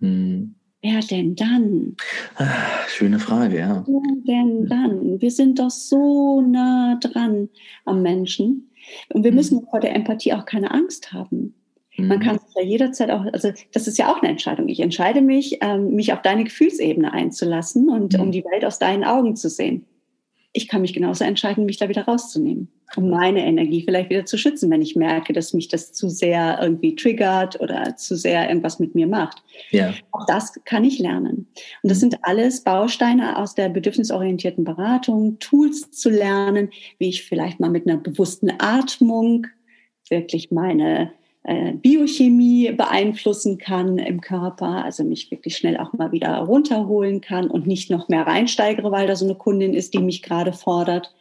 [0.00, 1.96] mhm Wer denn dann?
[2.36, 3.84] Ah, schöne Frage, ja.
[3.86, 5.20] Wer denn dann?
[5.20, 7.50] Wir sind doch so nah dran
[7.84, 8.70] am Menschen.
[9.12, 9.36] Und wir hm.
[9.36, 11.54] müssen vor der Empathie auch keine Angst haben.
[11.98, 12.26] Man hm.
[12.26, 14.68] kann sich ja jederzeit auch, also das ist ja auch eine Entscheidung.
[14.68, 18.32] Ich entscheide mich, ähm, mich auf deine Gefühlsebene einzulassen und um hm.
[18.32, 19.84] die Welt aus deinen Augen zu sehen
[20.52, 24.36] ich kann mich genauso entscheiden, mich da wieder rauszunehmen, um meine Energie vielleicht wieder zu
[24.36, 28.80] schützen, wenn ich merke, dass mich das zu sehr irgendwie triggert oder zu sehr irgendwas
[28.80, 29.42] mit mir macht.
[29.70, 29.94] Ja.
[30.10, 31.46] Auch das kann ich lernen.
[31.82, 32.00] Und das mhm.
[32.00, 37.86] sind alles Bausteine aus der bedürfnisorientierten Beratung, Tools zu lernen, wie ich vielleicht mal mit
[37.86, 39.46] einer bewussten Atmung
[40.08, 41.12] wirklich meine
[41.42, 47.66] Biochemie beeinflussen kann im Körper, also mich wirklich schnell auch mal wieder runterholen kann und
[47.66, 51.14] nicht noch mehr reinsteigere, weil da so eine Kundin ist, die mich gerade fordert,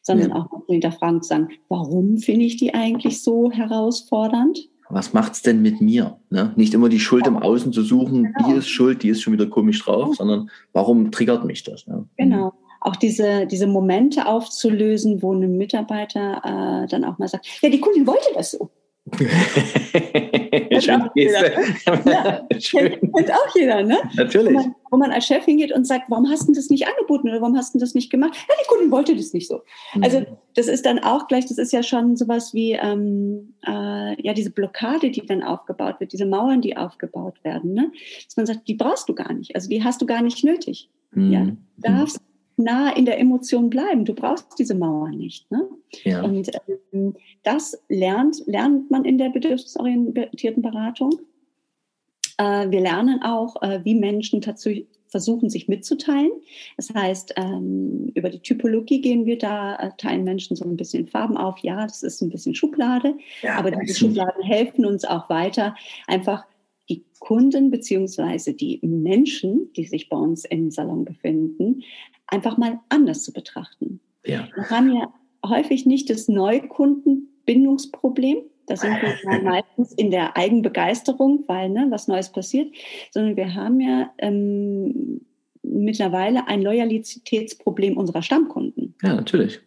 [0.00, 0.36] sondern ja.
[0.36, 4.70] auch mal hinterfragen zu sagen, warum finde ich die eigentlich so herausfordernd?
[4.88, 6.18] Was macht's denn mit mir?
[6.30, 6.54] Ne?
[6.56, 8.48] Nicht immer die Schuld im Außen zu suchen, genau.
[8.48, 11.86] die ist schuld, die ist schon wieder komisch drauf, sondern warum triggert mich das?
[11.86, 12.06] Ne?
[12.16, 17.70] Genau auch diese, diese Momente aufzulösen, wo ein Mitarbeiter äh, dann auch mal sagt, ja,
[17.70, 18.70] die Kundin wollte das so.
[20.80, 21.52] Schön auch jeder,
[22.06, 22.98] ja, Schön.
[23.00, 23.98] Kennt, auch jeder, ne?
[24.14, 24.48] Natürlich.
[24.48, 27.28] Wo man, wo man, als Chef hingeht und sagt, warum hast du das nicht angeboten
[27.28, 28.34] oder warum hast du das nicht gemacht?
[28.48, 29.62] Ja, die Kundin wollte das nicht so.
[29.94, 30.04] Mhm.
[30.04, 34.32] Also das ist dann auch gleich, das ist ja schon sowas wie ähm, äh, ja
[34.34, 37.90] diese Blockade, die dann aufgebaut wird, diese Mauern, die aufgebaut werden, ne?
[38.26, 40.90] Dass man sagt, die brauchst du gar nicht, also die hast du gar nicht nötig.
[41.12, 41.32] Mhm.
[41.32, 41.46] Ja,
[41.78, 42.20] darfst
[42.58, 44.04] nah in der Emotion bleiben.
[44.04, 45.50] Du brauchst diese Mauer nicht.
[45.50, 45.68] Ne?
[46.04, 46.22] Ja.
[46.22, 46.50] Und
[46.92, 51.18] ähm, das lernt, lernt man in der bedürfnisorientierten Beratung.
[52.38, 56.30] Äh, wir lernen auch, äh, wie Menschen tatsächlich versuchen, sich mitzuteilen.
[56.76, 61.06] Das heißt, ähm, über die Typologie gehen wir da, äh, teilen Menschen so ein bisschen
[61.06, 61.58] Farben auf.
[61.60, 65.74] Ja, das ist ein bisschen Schublade, ja, aber diese Schubladen helfen uns auch weiter,
[66.06, 66.44] einfach
[66.88, 71.82] die Kunden beziehungsweise die Menschen, die sich bei uns im Salon befinden,
[72.28, 73.98] einfach mal anders zu betrachten.
[74.24, 74.46] Ja.
[74.54, 75.12] Wir haben ja
[75.44, 78.42] häufig nicht das Neukundenbindungsproblem.
[78.66, 82.70] Da sind wir meistens in der Eigenbegeisterung, weil ne, was Neues passiert,
[83.10, 85.22] sondern wir haben ja ähm,
[85.62, 88.94] mittlerweile ein Loyalitätsproblem unserer Stammkunden.
[89.02, 89.60] Ja, natürlich.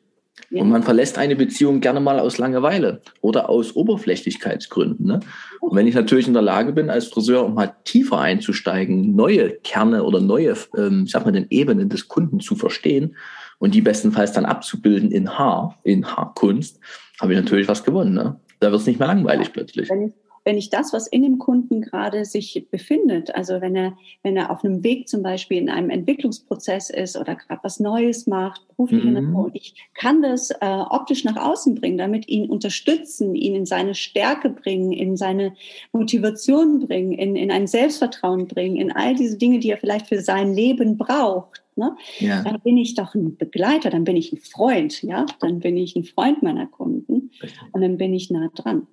[0.50, 0.62] Ja.
[0.62, 5.06] Und man verlässt eine Beziehung gerne mal aus Langeweile oder aus Oberflächlichkeitsgründen.
[5.06, 5.20] Ne?
[5.60, 10.04] Und wenn ich natürlich in der Lage bin, als Friseur mal tiefer einzusteigen, neue Kerne
[10.04, 13.16] oder neue, ähm, ich sag mal, den Ebenen des Kunden zu verstehen
[13.60, 16.80] und die bestenfalls dann abzubilden in Haar, in Haarkunst,
[17.22, 18.14] habe ich natürlich was gewonnen.
[18.14, 18.40] Ne?
[18.60, 19.90] Da wird es nicht mehr langweilig plötzlich.
[19.90, 20.14] Wenn ich,
[20.44, 24.50] wenn ich das, was in dem Kunden gerade sich befindet, also wenn er, wenn er
[24.50, 29.04] auf einem Weg zum Beispiel in einem Entwicklungsprozess ist oder gerade was Neues macht, beruflich
[29.04, 29.36] mhm.
[29.36, 33.94] und ich kann das äh, optisch nach außen bringen, damit ihn unterstützen, ihn in seine
[33.94, 35.54] Stärke bringen, in seine
[35.92, 40.22] Motivation bringen, in, in ein Selbstvertrauen bringen, in all diese Dinge, die er vielleicht für
[40.22, 41.64] sein Leben braucht.
[41.76, 41.96] Ne?
[42.20, 42.44] Ja.
[42.44, 45.96] Dann bin ich doch ein Begleiter, dann bin ich ein Freund, ja, dann bin ich
[45.96, 47.32] ein Freund meiner Kunden
[47.72, 48.88] und dann bin ich nah dran.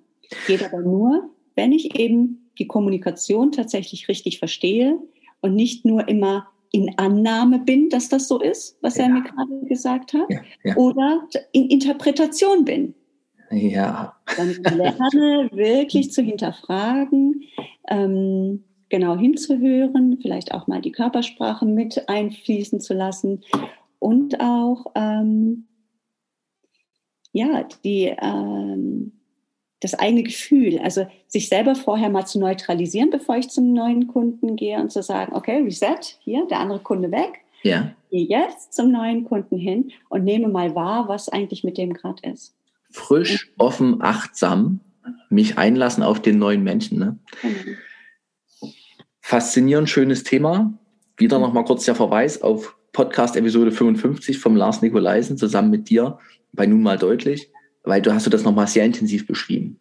[0.47, 1.29] Geht aber nur,
[1.59, 4.97] wenn ich eben die Kommunikation tatsächlich richtig verstehe
[5.41, 9.03] und nicht nur immer in Annahme bin, dass das so ist, was ja.
[9.03, 10.77] er mir gerade gesagt hat, ja, ja.
[10.77, 12.95] oder in Interpretation bin.
[13.51, 14.15] Ja.
[14.37, 17.43] Dann lerne wirklich zu hinterfragen,
[17.89, 23.43] ähm, genau hinzuhören, vielleicht auch mal die Körpersprache mit einfließen zu lassen
[23.99, 25.67] und auch ähm,
[27.33, 29.18] ja die ähm,
[29.79, 34.55] das eigene Gefühl, also sich selber vorher mal zu neutralisieren, bevor ich zum neuen Kunden
[34.55, 37.41] gehe und zu sagen, okay, Reset, hier, der andere Kunde weg.
[37.63, 37.93] Ja.
[38.09, 42.29] Gehe jetzt zum neuen Kunden hin und nehme mal wahr, was eigentlich mit dem gerade
[42.29, 42.55] ist.
[42.91, 44.81] Frisch, und, offen, achtsam,
[45.29, 46.99] mich einlassen auf den neuen Menschen.
[46.99, 47.17] Ne?
[47.41, 48.73] Genau.
[49.21, 50.73] Faszinierend, schönes Thema.
[51.17, 51.45] Wieder mhm.
[51.45, 56.17] nochmal kurz der Verweis auf Podcast Episode 55 vom Lars Nikolaisen zusammen mit dir
[56.51, 57.51] bei Nun mal deutlich
[57.89, 59.79] weil du hast du das nochmal sehr intensiv beschrieben.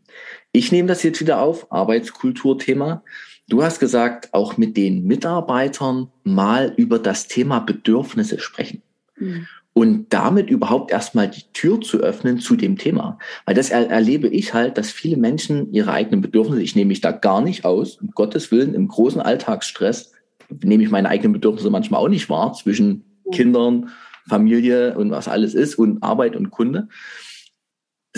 [0.51, 3.05] Ich nehme das jetzt wieder auf, Arbeitskulturthema.
[3.49, 8.83] Du hast gesagt, auch mit den Mitarbeitern mal über das Thema Bedürfnisse sprechen.
[9.17, 9.47] Mhm.
[9.73, 13.19] Und damit überhaupt erstmal die Tür zu öffnen zu dem Thema.
[13.47, 17.01] Weil das er erlebe ich halt, dass viele Menschen ihre eigenen Bedürfnisse, ich nehme mich
[17.01, 20.13] da gar nicht aus, um Gottes Willen, im großen Alltagsstress
[20.63, 23.05] nehme ich meine eigenen Bedürfnisse manchmal auch nicht wahr zwischen.
[23.31, 23.91] Kindern,
[24.29, 26.89] Familie und was alles ist und Arbeit und Kunde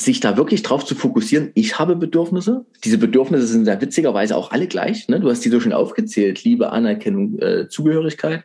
[0.01, 2.67] sich da wirklich drauf zu fokussieren, ich habe Bedürfnisse.
[2.85, 5.09] Diese Bedürfnisse sind ja witzigerweise auch alle gleich.
[5.09, 5.21] Ne?
[5.21, 6.45] Du hast die so schon aufgezählt.
[6.45, 8.45] Liebe, Anerkennung, äh, Zugehörigkeit,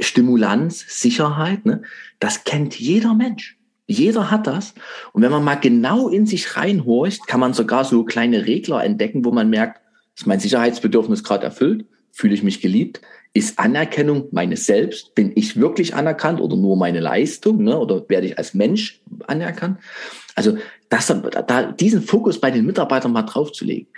[0.00, 1.64] Stimulanz, Sicherheit.
[1.66, 1.82] Ne?
[2.20, 3.58] Das kennt jeder Mensch.
[3.86, 4.74] Jeder hat das.
[5.12, 9.24] Und wenn man mal genau in sich reinhorcht, kann man sogar so kleine Regler entdecken,
[9.24, 9.80] wo man merkt,
[10.14, 11.86] ist mein Sicherheitsbedürfnis gerade erfüllt?
[12.12, 13.00] Fühle ich mich geliebt?
[13.32, 15.14] Ist Anerkennung meines Selbst?
[15.14, 17.62] Bin ich wirklich anerkannt oder nur meine Leistung?
[17.62, 17.78] Ne?
[17.78, 19.78] Oder werde ich als Mensch anerkannt?
[20.38, 20.56] Also
[20.88, 21.08] das,
[21.48, 23.88] da, diesen Fokus bei den Mitarbeitern mal draufzulegen.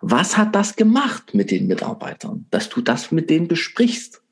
[0.00, 4.22] Was hat das gemacht mit den Mitarbeitern, dass du das mit denen besprichst?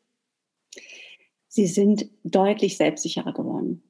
[1.48, 3.82] Sie sind deutlich selbstsicherer geworden.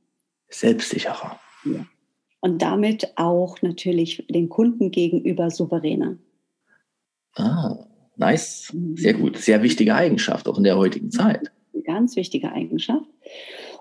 [0.49, 1.39] Selbstsicherer.
[1.65, 1.87] Ja.
[2.41, 6.19] Und damit auch natürlich den Kunden gegenüber souveräner.
[7.35, 8.73] Ah, nice.
[8.73, 8.97] Mhm.
[8.97, 9.37] Sehr gut.
[9.37, 11.53] Sehr wichtige Eigenschaft, auch in der heutigen Zeit.
[11.73, 13.07] Eine ganz wichtige Eigenschaft.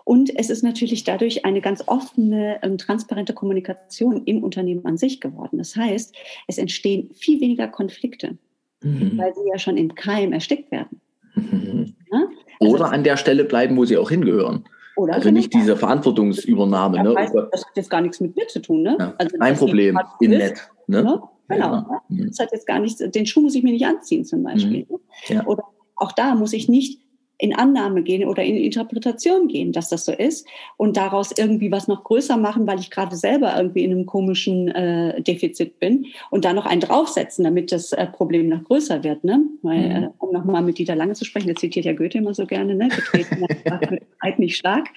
[0.08, 5.20] Und es ist natürlich dadurch eine ganz offene, ähm, transparente Kommunikation im Unternehmen an sich
[5.20, 5.58] geworden.
[5.58, 6.16] Das heißt,
[6.47, 8.38] es entstehen viel weniger Konflikte,
[8.82, 9.18] mhm.
[9.18, 11.01] weil sie ja schon im Keim erstickt werden.
[11.36, 11.93] Mhm.
[12.10, 12.24] Ja?
[12.62, 14.64] Also Oder an der Stelle bleiben, wo sie auch hingehören.
[14.95, 17.03] Oder also nicht diese Verantwortungsübernahme.
[17.03, 17.14] Ne?
[17.14, 18.84] Das, heißt, das hat jetzt gar nichts mit mir zu tun.
[18.84, 18.95] Ne?
[18.97, 19.14] Ja.
[19.18, 20.70] Also, Ein Problem, in nett.
[20.88, 21.03] Ne?
[21.03, 21.22] ne?
[21.49, 21.66] Genau.
[21.66, 22.01] Ja.
[22.08, 22.28] Mhm.
[22.28, 24.88] Das hat jetzt gar nichts, den Schuh muss ich mir nicht anziehen zum Beispiel.
[24.89, 24.99] Mhm.
[25.28, 25.45] Ja.
[25.47, 25.66] Oder
[25.97, 27.01] auch da muss ich nicht
[27.39, 31.88] in Annahme gehen oder in Interpretation gehen, dass das so ist und daraus irgendwie was
[31.88, 36.45] noch größer machen, weil ich gerade selber irgendwie in einem komischen äh, Defizit bin und
[36.45, 39.23] da noch einen draufsetzen, damit das äh, Problem noch größer wird.
[39.23, 39.41] Ne?
[39.61, 40.03] Weil, mhm.
[40.03, 42.73] äh, um nochmal mit Dieter Lange zu sprechen, der zitiert ja Goethe immer so gerne,
[42.73, 42.88] ne?
[42.88, 44.88] getreten wird nicht stark.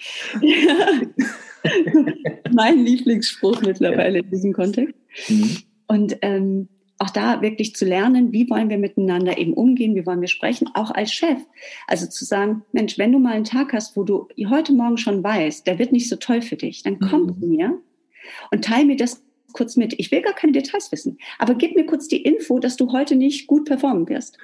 [2.52, 4.94] mein Lieblingsspruch mittlerweile in diesem Kontext.
[5.28, 5.56] Mhm.
[5.86, 6.68] Und ähm,
[7.00, 10.68] auch da wirklich zu lernen, wie wollen wir miteinander eben umgehen, wie wollen wir sprechen,
[10.74, 11.38] auch als Chef.
[11.86, 15.24] Also zu sagen, Mensch, wenn du mal einen Tag hast, wo du heute Morgen schon
[15.24, 17.40] weißt, der wird nicht so toll für dich, dann komm mhm.
[17.40, 17.78] zu mir
[18.50, 19.22] und teile mir das
[19.52, 19.94] kurz mit.
[19.98, 23.16] Ich will gar keine Details wissen, aber gib mir kurz die Info, dass du heute
[23.16, 24.36] nicht gut performen wirst.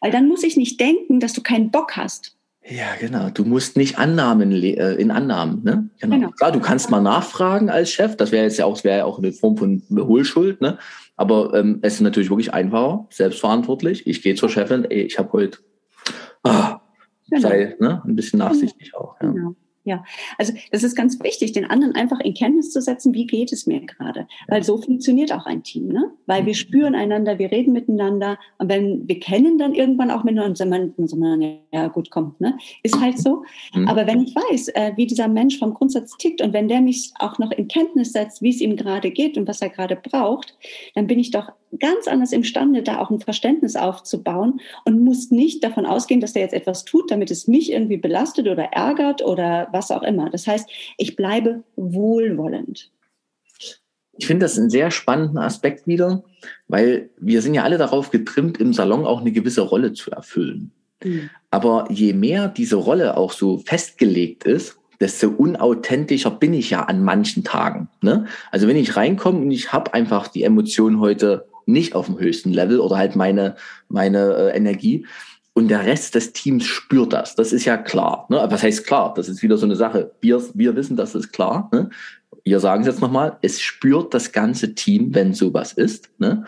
[0.00, 2.36] Weil dann muss ich nicht denken, dass du keinen Bock hast.
[2.66, 3.28] Ja, genau.
[3.28, 5.90] Du musst nicht Annahmen äh, in Annahmen, ne?
[6.00, 6.16] Genau.
[6.16, 6.30] genau.
[6.30, 8.16] Klar, du kannst mal nachfragen als Chef.
[8.16, 10.78] Das wäre jetzt ja auch, wäre ja auch eine Form von Hohlschuld, ne?
[11.16, 14.06] Aber ähm, es ist natürlich wirklich einfacher, selbstverantwortlich.
[14.06, 15.58] Ich gehe zur Chefin, ey, ich habe heute,
[16.42, 16.80] ah,
[17.28, 17.42] genau.
[17.42, 19.16] sei ne, ein bisschen nachsichtig auch.
[19.20, 19.30] Ja.
[19.30, 19.54] Genau.
[19.86, 20.02] Ja,
[20.38, 23.66] also das ist ganz wichtig, den anderen einfach in Kenntnis zu setzen, wie geht es
[23.66, 24.26] mir gerade.
[24.48, 26.10] Weil so funktioniert auch ein Team, ne?
[26.24, 26.58] Weil wir mhm.
[26.58, 31.40] spüren einander, wir reden miteinander und wenn wir kennen dann irgendwann auch miteinander, dann sagen
[31.40, 32.56] wir, ja gut, kommt, ne?
[32.82, 33.44] Ist halt so.
[33.74, 33.86] Mhm.
[33.86, 37.12] Aber wenn ich weiß, äh, wie dieser Mensch vom Grundsatz tickt und wenn der mich
[37.18, 40.56] auch noch in Kenntnis setzt, wie es ihm gerade geht und was er gerade braucht,
[40.94, 45.62] dann bin ich doch ganz anders imstande, da auch ein Verständnis aufzubauen und muss nicht
[45.64, 49.68] davon ausgehen, dass der jetzt etwas tut, damit es mich irgendwie belastet oder ärgert oder
[49.72, 50.30] was auch immer.
[50.30, 50.68] Das heißt,
[50.98, 52.90] ich bleibe wohlwollend.
[54.16, 56.22] Ich finde das einen sehr spannenden Aspekt wieder,
[56.68, 60.72] weil wir sind ja alle darauf getrimmt, im Salon auch eine gewisse Rolle zu erfüllen.
[61.02, 61.30] Mhm.
[61.50, 67.02] Aber je mehr diese Rolle auch so festgelegt ist, desto unauthentischer bin ich ja an
[67.02, 67.88] manchen Tagen.
[68.00, 68.26] Ne?
[68.50, 72.52] Also wenn ich reinkomme und ich habe einfach die Emotion heute nicht auf dem höchsten
[72.52, 73.56] Level oder halt meine,
[73.88, 75.06] meine äh, Energie.
[75.52, 77.36] Und der Rest des Teams spürt das.
[77.36, 78.26] Das ist ja klar.
[78.28, 78.44] Ne?
[78.48, 79.14] Was heißt klar?
[79.14, 80.12] Das ist wieder so eine Sache.
[80.20, 81.70] Wir, wir wissen, das ist klar.
[81.72, 81.90] Ne?
[82.42, 83.38] Wir sagen es jetzt nochmal.
[83.40, 86.10] Es spürt das ganze Team, wenn sowas ist.
[86.18, 86.44] Ne?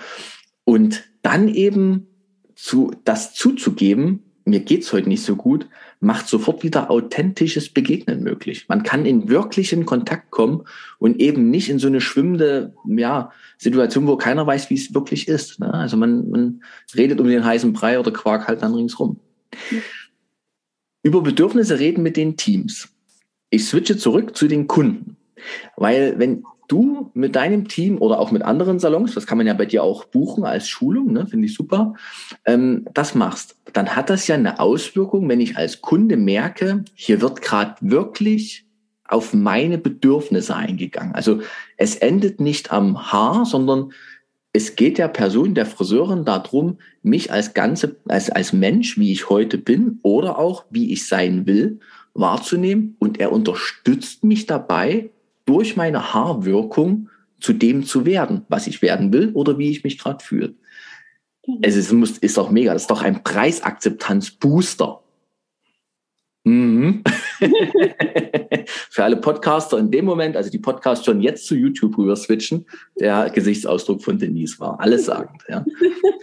[0.64, 2.09] Und dann eben
[2.57, 5.69] zu, das zuzugeben, mir geht's heute nicht so gut,
[6.07, 8.66] macht sofort wieder authentisches Begegnen möglich.
[8.68, 10.62] Man kann in wirklichen Kontakt kommen
[11.00, 15.26] und eben nicht in so eine schwimmende ja, Situation, wo keiner weiß, wie es wirklich
[15.26, 15.59] ist.
[15.59, 15.74] Ne?
[15.74, 16.62] Also man, man
[16.94, 19.18] redet um den heißen Brei oder Quark halt dann ringsrum.
[21.02, 22.88] Über Bedürfnisse reden mit den Teams.
[23.50, 25.16] Ich switche zurück zu den Kunden.
[25.76, 29.55] Weil wenn du mit deinem Team oder auch mit anderen Salons, das kann man ja
[29.55, 31.95] bei dir auch buchen als Schulung, ne, finde ich super,
[32.45, 37.21] ähm, das machst, dann hat das ja eine Auswirkung, wenn ich als Kunde merke, hier
[37.21, 38.67] wird gerade wirklich
[39.09, 41.14] auf meine Bedürfnisse eingegangen.
[41.14, 41.41] Also
[41.77, 43.93] es endet nicht am Haar, sondern
[44.53, 49.29] es geht der Person, der Friseurin darum, mich als ganze, als, als Mensch, wie ich
[49.29, 51.79] heute bin oder auch wie ich sein will,
[52.14, 55.11] wahrzunehmen und er unterstützt mich dabei,
[55.47, 57.09] durch meine Haarwirkung
[57.40, 60.55] zu dem zu werden, was ich werden will oder wie ich mich gerade fühle.
[61.47, 61.59] Mhm.
[61.62, 62.72] Es ist, muss, ist doch mega.
[62.72, 65.01] Das ist doch ein Preisakzeptanz-Booster.
[66.44, 67.03] Mhm.
[68.66, 72.66] Für alle Podcaster in dem Moment, also die Podcasts schon jetzt zu YouTube rüber switchen,
[72.99, 74.78] der Gesichtsausdruck von Denise war.
[74.78, 75.42] Alles sagend.
[75.49, 75.64] Ja.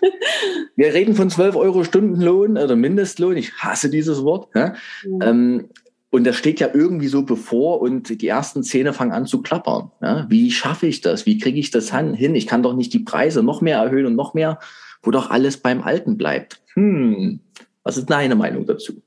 [0.76, 3.36] Wir reden von 12 Euro Stundenlohn oder Mindestlohn.
[3.36, 4.48] Ich hasse dieses Wort.
[4.56, 4.76] Ja.
[5.06, 5.22] Mhm.
[5.22, 5.70] Ähm,
[6.14, 9.92] und das steht ja irgendwie so bevor und die ersten Zähne fangen an zu klappern.
[10.00, 11.26] Ja, wie schaffe ich das?
[11.26, 12.36] Wie kriege ich das hin?
[12.36, 14.60] Ich kann doch nicht die Preise noch mehr erhöhen und noch mehr,
[15.02, 16.62] wo doch alles beim Alten bleibt.
[16.76, 17.40] Hm,
[17.82, 19.02] was ist deine Meinung dazu?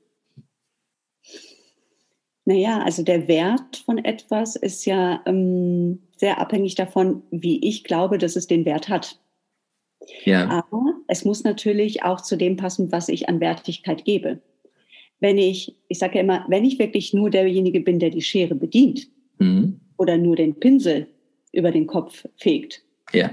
[2.43, 8.17] Naja, also der Wert von etwas ist ja ähm, sehr abhängig davon, wie ich glaube,
[8.17, 9.17] dass es den Wert hat.
[10.25, 10.49] Ja.
[10.49, 14.41] Aber es muss natürlich auch zu dem passen, was ich an Wertigkeit gebe
[15.19, 18.55] wenn ich, ich sage ja immer, wenn ich wirklich nur derjenige bin, der die Schere
[18.55, 19.07] bedient
[19.39, 19.79] mhm.
[19.97, 21.07] oder nur den Pinsel
[21.51, 23.31] über den Kopf fegt, ja.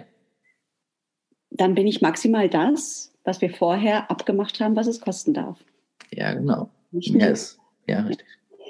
[1.51, 5.59] dann bin ich maximal das, was wir vorher abgemacht haben, was es kosten darf.
[6.13, 6.71] Ja, genau.
[6.91, 7.59] Nicht yes.
[7.87, 8.27] Ja, richtig.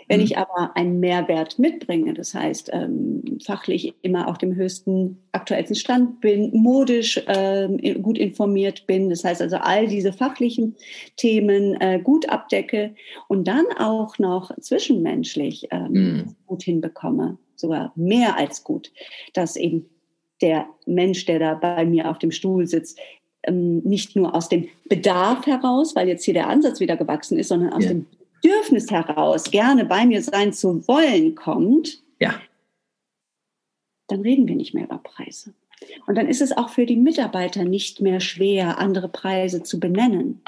[0.09, 0.27] Wenn mhm.
[0.27, 6.21] ich aber einen Mehrwert mitbringe, das heißt ähm, fachlich immer auf dem höchsten, aktuellsten Stand
[6.21, 10.77] bin, modisch ähm, gut informiert bin, das heißt also all diese fachlichen
[11.17, 12.95] Themen äh, gut abdecke
[13.29, 16.37] und dann auch noch zwischenmenschlich ähm, mhm.
[16.47, 18.93] gut hinbekomme, sogar mehr als gut,
[19.33, 19.87] dass eben
[20.41, 22.99] der Mensch, der da bei mir auf dem Stuhl sitzt,
[23.45, 27.49] ähm, nicht nur aus dem Bedarf heraus, weil jetzt hier der Ansatz wieder gewachsen ist,
[27.49, 27.91] sondern aus ja.
[27.91, 28.07] dem
[28.45, 32.35] Bedürfnis heraus gerne bei mir sein zu wollen kommt, ja.
[34.09, 35.55] dann reden wir nicht mehr über Preise.
[36.07, 40.41] Und dann ist es auch für die Mitarbeiter nicht mehr schwer, andere Preise zu benennen,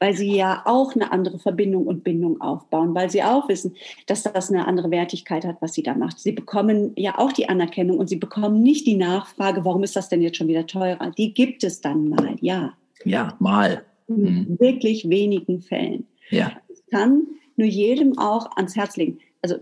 [0.00, 3.76] weil sie ja auch eine andere Verbindung und Bindung aufbauen, weil sie auch wissen,
[4.06, 6.18] dass das eine andere Wertigkeit hat, was sie da macht.
[6.20, 10.08] Sie bekommen ja auch die Anerkennung und sie bekommen nicht die Nachfrage, warum ist das
[10.08, 11.12] denn jetzt schon wieder teurer?
[11.16, 12.74] Die gibt es dann mal, ja.
[13.04, 13.84] Ja, mal.
[14.08, 14.60] In mhm.
[14.60, 16.06] wirklich wenigen Fällen.
[16.30, 16.52] Ja
[16.90, 17.26] kann
[17.56, 19.18] nur jedem auch ans Herz legen.
[19.42, 19.56] Also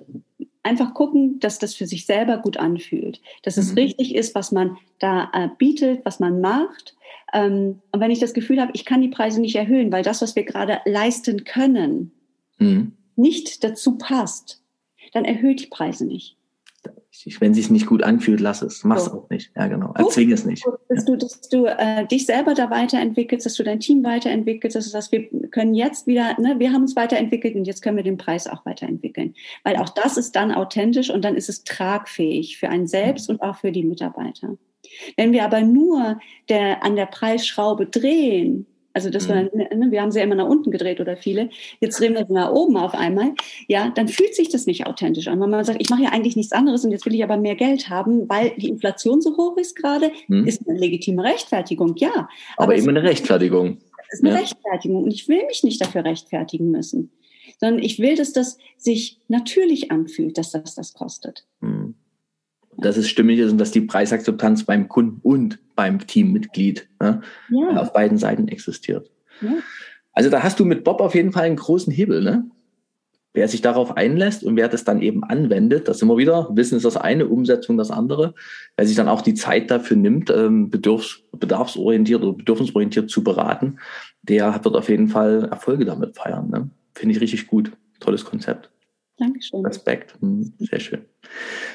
[0.62, 3.78] einfach gucken, dass das für sich selber gut anfühlt, dass es mhm.
[3.78, 6.96] richtig ist, was man da äh, bietet, was man macht.
[7.32, 10.22] Ähm, und wenn ich das Gefühl habe, ich kann die Preise nicht erhöhen, weil das,
[10.22, 12.12] was wir gerade leisten können,
[12.58, 12.92] mhm.
[13.14, 14.62] nicht dazu passt,
[15.12, 16.36] dann erhöht die Preise nicht.
[17.40, 18.84] Wenn es sich nicht gut anfühlt, lass es.
[18.84, 19.12] Mach es so.
[19.12, 19.52] auch nicht.
[19.56, 19.92] Ja, genau.
[19.96, 20.64] Erzwing es nicht.
[20.88, 24.90] Dass du, dass du äh, dich selber da weiterentwickelst, dass du dein Team weiterentwickelst, dass,
[24.90, 28.16] dass wir können jetzt wieder, ne, wir haben uns weiterentwickelt und jetzt können wir den
[28.16, 29.34] Preis auch weiterentwickeln.
[29.62, 33.42] Weil auch das ist dann authentisch und dann ist es tragfähig für einen selbst und
[33.42, 34.56] auch für die Mitarbeiter.
[35.16, 39.50] Wenn wir aber nur der, an der Preisschraube drehen, Also das mhm.
[39.52, 41.50] wir, ne, wir haben sie ja immer nach unten gedreht oder viele.
[41.80, 43.32] Jetzt drehen wir sie nach oben auf einmal.
[43.66, 45.40] Ja, dann fühlt sich das nicht authentisch an.
[45.40, 47.56] Wenn man sagt, ich mache ja eigentlich nichts anderes und jetzt will ich aber mehr
[47.56, 50.46] Geld haben, weil die Inflation so hoch ist gerade, mhm.
[50.46, 52.28] ist eine legitime Rechtfertigung, ja.
[52.56, 53.78] Aber, aber eben eine Rechtfertigung.
[53.96, 54.40] Das ist eine ja.
[54.40, 57.10] Rechtfertigung und ich will mich nicht dafür rechtfertigen müssen,
[57.58, 61.44] sondern ich will, dass das sich natürlich anfühlt, dass das das kostet.
[61.60, 61.73] Mhm
[62.84, 67.76] dass es stimmig ist und dass die Preisakzeptanz beim Kunden und beim Teammitglied ne, ja.
[67.76, 69.10] auf beiden Seiten existiert.
[69.40, 69.54] Ja.
[70.12, 72.46] Also da hast du mit Bob auf jeden Fall einen großen Hebel, ne?
[73.36, 76.84] Wer sich darauf einlässt und wer das dann eben anwendet, das immer wieder, Wissen ist
[76.84, 78.32] das eine, Umsetzung das andere,
[78.76, 83.80] wer sich dann auch die Zeit dafür nimmt, ähm, bedarfs, bedarfsorientiert oder bedürfnisorientiert zu beraten,
[84.22, 86.48] der wird auf jeden Fall Erfolge damit feiern.
[86.48, 86.70] Ne?
[86.94, 87.72] Finde ich richtig gut.
[87.98, 88.70] Tolles Konzept.
[89.18, 89.64] Dankeschön.
[89.64, 90.14] Respekt.
[90.20, 91.04] Hm, sehr schön.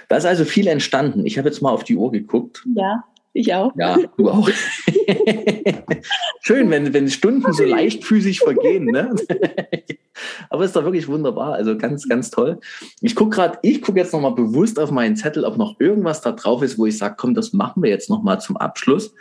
[0.08, 1.26] Da ist also viel entstanden.
[1.26, 2.66] Ich habe jetzt mal auf die Uhr geguckt.
[2.76, 3.72] Ja, ich auch.
[3.78, 4.50] Ja, du auch.
[6.42, 8.86] schön, wenn, wenn Stunden so leichtfüßig vergehen.
[8.86, 9.16] Ne?
[10.50, 11.54] Aber ist doch wirklich wunderbar.
[11.54, 12.60] Also ganz, ganz toll.
[13.02, 16.32] Ich gucke gerade, ich gucke jetzt nochmal bewusst auf meinen Zettel, ob noch irgendwas da
[16.32, 19.14] drauf ist, wo ich sage, komm, das machen wir jetzt nochmal zum Abschluss.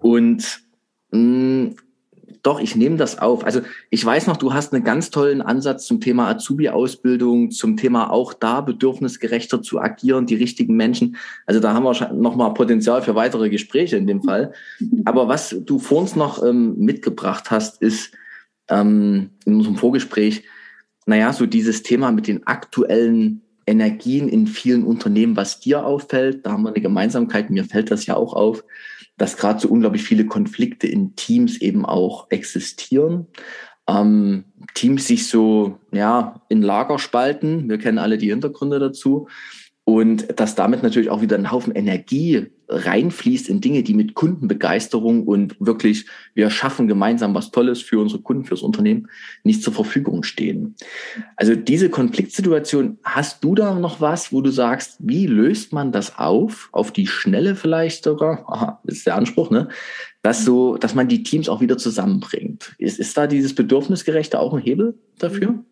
[0.00, 0.60] Und
[1.10, 1.76] mh, hm,
[2.44, 3.42] doch, ich nehme das auf.
[3.44, 8.10] Also ich weiß noch, du hast einen ganz tollen Ansatz zum Thema Azubi-Ausbildung, zum Thema
[8.10, 11.16] auch da bedürfnisgerechter zu agieren, die richtigen Menschen.
[11.46, 14.52] Also da haben wir noch mal Potenzial für weitere Gespräche in dem Fall.
[15.06, 18.12] Aber was du vor uns noch ähm, mitgebracht hast, ist
[18.68, 20.44] ähm, in unserem Vorgespräch,
[21.06, 26.44] naja, so dieses Thema mit den aktuellen Energien in vielen Unternehmen, was dir auffällt.
[26.44, 27.48] Da haben wir eine Gemeinsamkeit.
[27.48, 28.64] Mir fällt das ja auch auf
[29.16, 33.26] dass gerade so unglaublich viele Konflikte in Teams eben auch existieren.
[33.86, 34.44] Ähm,
[34.74, 37.68] Teams sich so ja in Lager spalten.
[37.68, 39.28] Wir kennen alle die Hintergründe dazu
[39.84, 45.24] und dass damit natürlich auch wieder ein Haufen Energie reinfließt in Dinge, die mit Kundenbegeisterung
[45.24, 49.08] und wirklich, wir schaffen gemeinsam was Tolles für unsere Kunden, fürs Unternehmen,
[49.42, 50.74] nicht zur Verfügung stehen.
[51.36, 56.18] Also diese Konfliktsituation, hast du da noch was, wo du sagst, wie löst man das
[56.18, 59.68] auf, auf die Schnelle vielleicht sogar, aha, das ist der Anspruch, ne?
[60.22, 62.74] Dass so, dass man die Teams auch wieder zusammenbringt.
[62.78, 65.50] Ist, ist da dieses Bedürfnisgerechte auch ein Hebel dafür?
[65.50, 65.64] Mhm.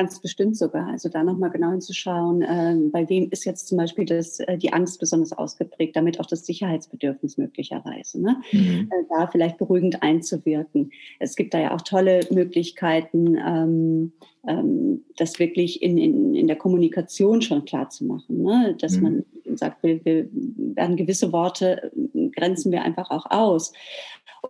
[0.00, 0.88] Ganz bestimmt sogar.
[0.88, 4.72] Also da nochmal genau hinzuschauen, äh, bei wem ist jetzt zum Beispiel das, äh, die
[4.72, 8.18] Angst besonders ausgeprägt, damit auch das Sicherheitsbedürfnis möglicherweise.
[8.22, 8.40] Ne?
[8.50, 8.88] Mhm.
[8.90, 10.90] Äh, da vielleicht beruhigend einzuwirken.
[11.18, 14.12] Es gibt da ja auch tolle Möglichkeiten, ähm,
[14.48, 18.42] ähm, das wirklich in, in, in der Kommunikation schon klar zu machen.
[18.42, 18.76] Ne?
[18.80, 19.02] Dass mhm.
[19.02, 19.24] man
[19.58, 23.74] sagt, wir, wir werden gewisse Worte, äh, grenzen wir einfach auch aus.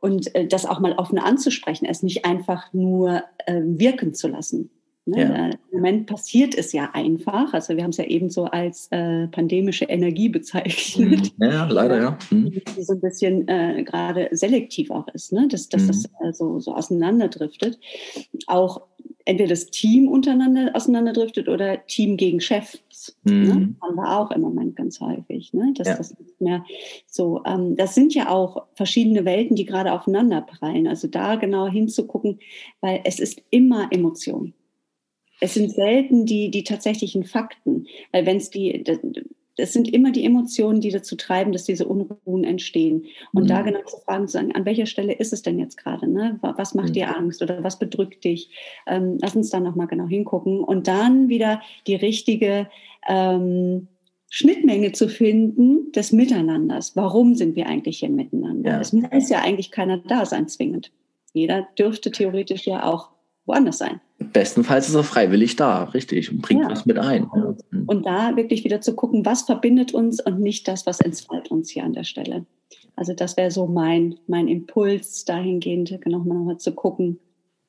[0.01, 4.71] Und äh, das auch mal offen anzusprechen, es nicht einfach nur äh, wirken zu lassen.
[5.11, 5.23] Ne?
[5.23, 5.47] Ja.
[5.71, 7.53] Im Moment passiert es ja einfach.
[7.53, 11.33] Also wir haben es ja eben so als äh, pandemische Energie bezeichnet.
[11.37, 11.45] Mhm.
[11.45, 12.19] Ja, leider, ja.
[12.31, 12.51] Mhm.
[12.51, 15.49] Die so ein bisschen äh, gerade selektiv auch ist, ne?
[15.49, 15.87] dass, dass mhm.
[15.89, 17.79] das äh, so, so auseinanderdriftet.
[18.47, 18.83] Auch
[19.25, 22.83] entweder das Team untereinander auseinanderdriftet oder Team gegen Chefs.
[23.25, 23.33] Ne?
[23.33, 23.43] Mhm.
[23.43, 23.75] Ne?
[23.83, 25.53] Haben wir auch im Moment ganz häufig.
[25.53, 25.73] Ne?
[25.77, 25.97] Dass ja.
[25.97, 26.65] das nicht mehr
[27.07, 30.87] so, ähm, das sind ja auch verschiedene Welten, die gerade aufeinander prallen.
[30.87, 32.39] Also da genau hinzugucken,
[32.81, 34.55] weil es ist immer Emotion
[35.41, 38.85] es sind selten die, die tatsächlichen Fakten, weil wenn es die,
[39.57, 43.07] es sind immer die Emotionen, die dazu treiben, dass diese Unruhen entstehen.
[43.33, 43.49] Und mhm.
[43.49, 46.09] da genau zu fragen, zu sagen, an welcher Stelle ist es denn jetzt gerade?
[46.09, 46.39] Ne?
[46.43, 46.95] Was macht mhm.
[46.95, 48.51] dir Angst oder was bedrückt dich?
[48.87, 52.69] Ähm, lass uns da nochmal genau hingucken und dann wieder die richtige
[53.09, 53.89] ähm,
[54.31, 56.97] Schnittmenge zu finden des Miteinanders.
[56.97, 58.73] Warum sind wir eigentlich hier miteinander?
[58.73, 58.81] Ja.
[58.81, 60.93] Es muss ja eigentlich keiner da sein, zwingend.
[61.33, 63.11] Jeder dürfte theoretisch ja auch
[63.51, 64.01] woanders sein.
[64.19, 66.71] Bestenfalls ist er freiwillig da, richtig, und bringt ja.
[66.71, 67.29] was mit ein.
[67.35, 67.55] Ja.
[67.87, 71.71] Und da wirklich wieder zu gucken, was verbindet uns und nicht das, was entfällt uns
[71.71, 72.47] hier an der Stelle.
[72.97, 77.19] Also das wäre so mein, mein Impuls dahingehend, nochmal noch mal zu gucken,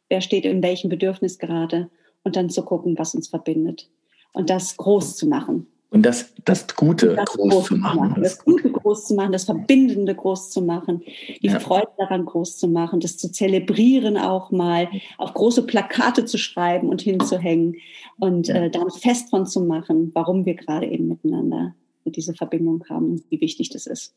[0.10, 1.90] wer steht in welchem Bedürfnis gerade
[2.24, 3.90] und dann zu gucken, was uns verbindet.
[4.34, 5.68] Und das groß zu machen.
[5.90, 8.00] Und das, das Gute das groß, groß, zu machen.
[8.00, 8.24] machen.
[8.24, 11.02] Das, Gute groß zu machen, das Verbindende groß zu machen,
[11.42, 11.60] die ja.
[11.60, 16.90] Freude daran groß zu machen, das zu zelebrieren auch mal, auf große Plakate zu schreiben
[16.90, 17.76] und hinzuhängen
[18.20, 21.76] und äh, dann fest von zu machen, warum wir gerade eben miteinander
[22.06, 24.16] diese Verbindung haben und wie wichtig das ist.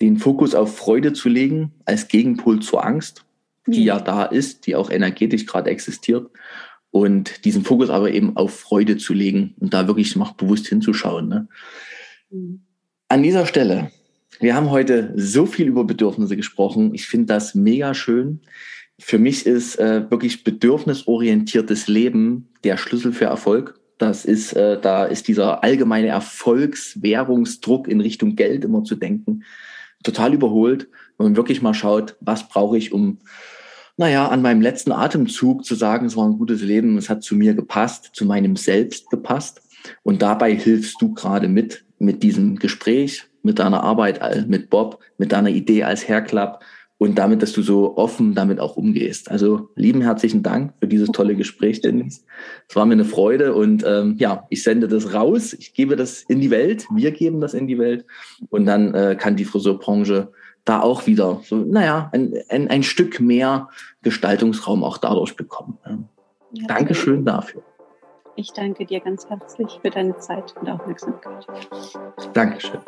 [0.00, 3.24] Den Fokus auf Freude zu legen als Gegenpol zur Angst,
[3.66, 3.86] die mhm.
[3.86, 6.28] ja da ist, die auch energetisch gerade existiert
[6.90, 11.28] und diesen Fokus aber eben auf Freude zu legen und da wirklich noch bewusst hinzuschauen.
[11.28, 11.48] Ne?
[12.30, 12.62] Mhm.
[13.08, 13.90] An dieser Stelle,
[14.40, 16.94] wir haben heute so viel über Bedürfnisse gesprochen.
[16.94, 18.40] Ich finde das mega schön.
[18.98, 23.78] Für mich ist äh, wirklich bedürfnisorientiertes Leben der Schlüssel für Erfolg.
[23.98, 29.44] Das ist, äh, da ist dieser allgemeine Erfolgswährungsdruck in Richtung Geld immer zu denken
[30.04, 30.88] total überholt.
[31.18, 33.18] Wenn man wirklich mal schaut, was brauche ich, um
[33.96, 37.36] naja, an meinem letzten Atemzug zu sagen, es war ein gutes Leben, es hat zu
[37.36, 39.62] mir gepasst, zu meinem Selbst gepasst.
[40.02, 45.32] Und dabei hilfst du gerade mit, mit diesem Gespräch, mit deiner Arbeit mit Bob, mit
[45.32, 46.60] deiner Idee als Hairclub
[46.98, 49.30] und damit, dass du so offen damit auch umgehst.
[49.30, 52.24] Also lieben herzlichen Dank für dieses tolle Gespräch, Dennis.
[52.68, 56.22] Es war mir eine Freude und ähm, ja, ich sende das raus, ich gebe das
[56.22, 58.06] in die Welt, wir geben das in die Welt
[58.48, 60.32] und dann äh, kann die Friseurbranche
[60.64, 63.68] da auch wieder so, naja, ein, ein, ein Stück mehr
[64.02, 65.78] Gestaltungsraum auch dadurch bekommen.
[66.52, 67.62] Ja, Dankeschön dafür.
[68.36, 71.46] Ich danke dir ganz herzlich für deine Zeit und Aufmerksamkeit.
[72.32, 72.80] Dankeschön.